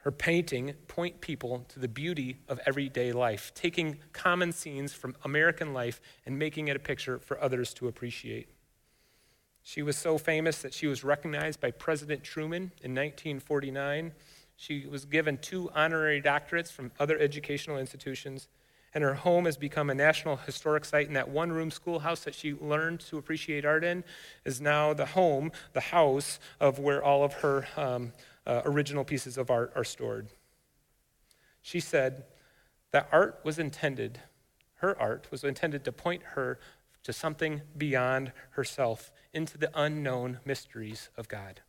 [0.00, 5.74] Her painting point people to the beauty of everyday life, taking common scenes from American
[5.74, 8.48] life and making it a picture for others to appreciate.
[9.62, 14.12] She was so famous that she was recognized by President Truman in 1949.
[14.56, 18.48] She was given two honorary doctorates from other educational institutions,
[18.94, 21.06] and her home has become a National Historic Site.
[21.06, 24.02] And that one room schoolhouse that she learned to appreciate art in
[24.44, 28.12] is now the home, the house of where all of her um,
[28.46, 30.28] uh, original pieces of art are stored.
[31.60, 32.24] She said
[32.92, 34.20] that art was intended,
[34.76, 36.58] her art was intended to point her
[37.02, 41.60] to something beyond herself, into the unknown mysteries of God.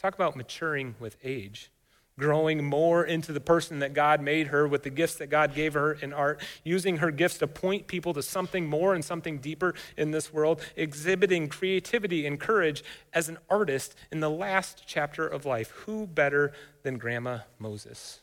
[0.00, 1.70] Talk about maturing with age,
[2.18, 5.74] growing more into the person that God made her with the gifts that God gave
[5.74, 9.74] her in art, using her gifts to point people to something more and something deeper
[9.98, 12.82] in this world, exhibiting creativity and courage
[13.12, 15.70] as an artist in the last chapter of life.
[15.84, 18.20] Who better than Grandma Moses?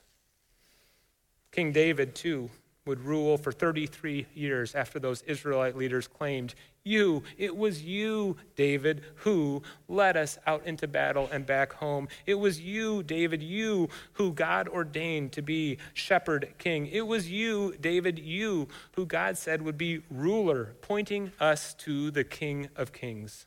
[1.51, 2.49] King David, too,
[2.88, 9.03] would rule for 33 years after those Israelite leaders claimed, You, it was you, David,
[9.15, 12.07] who led us out into battle and back home.
[12.25, 16.88] It was you, David, you who God ordained to be shepherd king.
[16.88, 22.23] It was you, David, you who God said would be ruler, pointing us to the
[22.23, 23.45] King of Kings.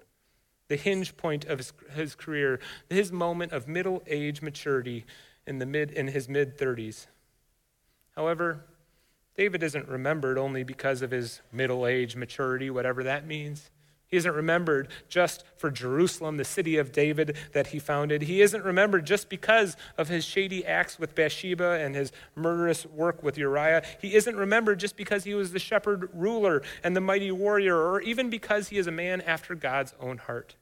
[0.69, 5.05] The hinge point of his, his career, his moment of middle age maturity
[5.47, 7.07] in, the mid, in his mid 30s.
[8.15, 8.65] However,
[9.37, 13.71] David isn't remembered only because of his middle age maturity, whatever that means.
[14.11, 18.23] He isn't remembered just for Jerusalem, the city of David that he founded.
[18.23, 23.23] He isn't remembered just because of his shady acts with Bathsheba and his murderous work
[23.23, 23.85] with Uriah.
[24.01, 28.01] He isn't remembered just because he was the shepherd ruler and the mighty warrior, or
[28.01, 30.57] even because he is a man after God's own heart.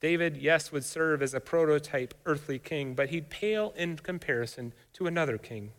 [0.00, 5.06] David, yes, would serve as a prototype earthly king, but he'd pale in comparison to
[5.06, 5.72] another king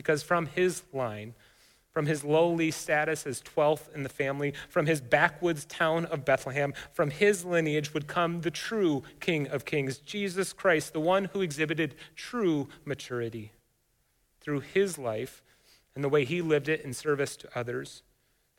[0.00, 1.34] because from his line,
[1.92, 6.72] from his lowly status as 12th in the family, from his backwoods town of Bethlehem,
[6.94, 11.42] from his lineage would come the true King of Kings, Jesus Christ, the one who
[11.42, 13.52] exhibited true maturity.
[14.40, 15.42] Through his life
[15.94, 18.02] and the way he lived it in service to others,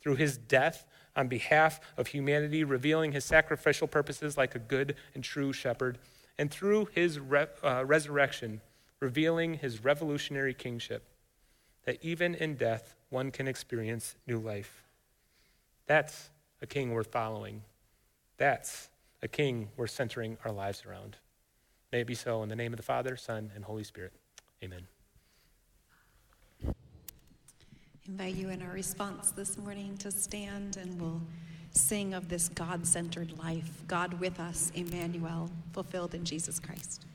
[0.00, 0.86] through his death
[1.16, 5.98] on behalf of humanity, revealing his sacrificial purposes like a good and true shepherd,
[6.38, 8.60] and through his re- uh, resurrection,
[9.00, 11.08] revealing his revolutionary kingship
[11.84, 14.82] that even in death, one can experience new life.
[15.86, 16.30] That's
[16.60, 17.62] a king worth following.
[18.38, 18.88] That's
[19.22, 21.16] a king we're centering our lives around.
[21.92, 24.12] May it be so in the name of the Father, Son, and Holy Spirit.
[24.62, 24.86] Amen.
[28.08, 31.22] invite you in our response this morning to stand and we'll
[31.70, 37.06] sing of this God centered life, God with us, Emmanuel, fulfilled in Jesus Christ.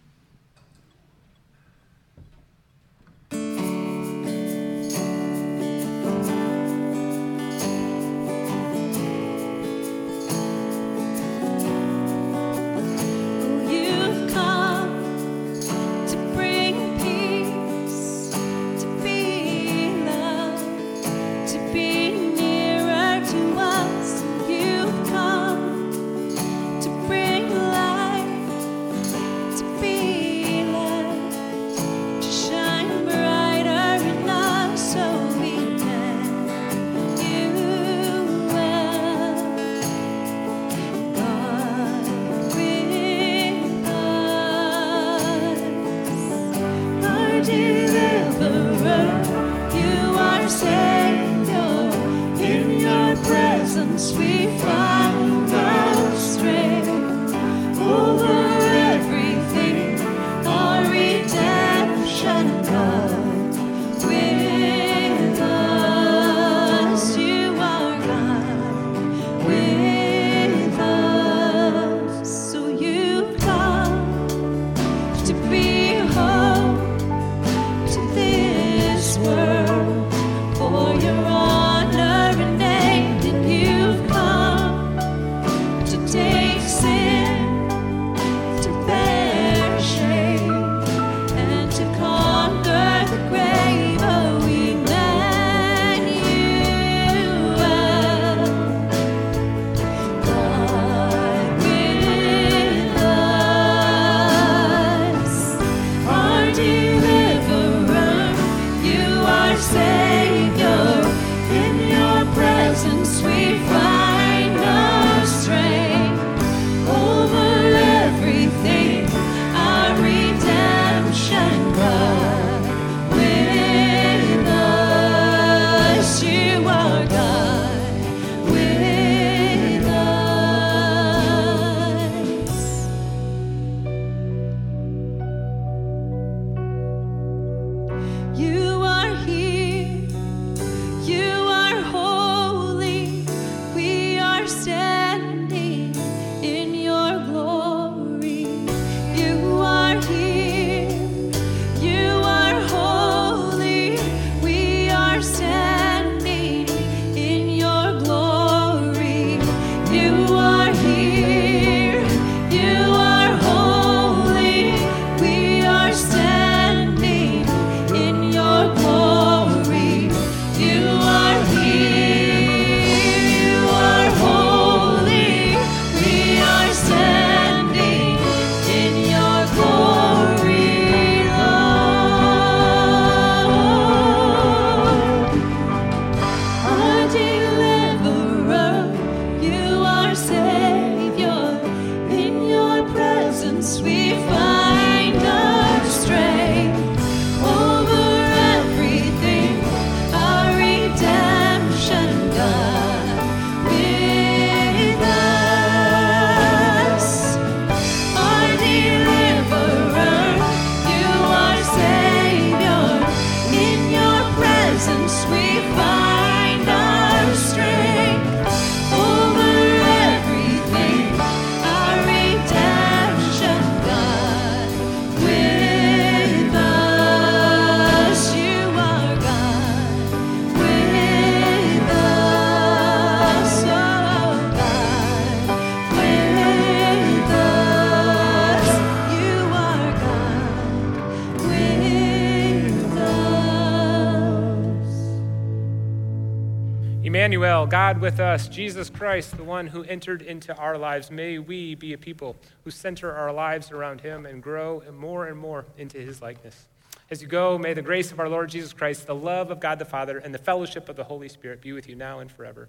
[247.87, 251.93] God with us, Jesus Christ, the one who entered into our lives, may we be
[251.93, 252.35] a people
[252.65, 256.67] who center our lives around him and grow more and more into his likeness.
[257.09, 259.79] As you go, may the grace of our Lord Jesus Christ, the love of God
[259.79, 262.67] the Father, and the fellowship of the Holy Spirit be with you now and forever.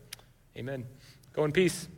[0.56, 0.86] Amen.
[1.32, 1.88] Go in peace.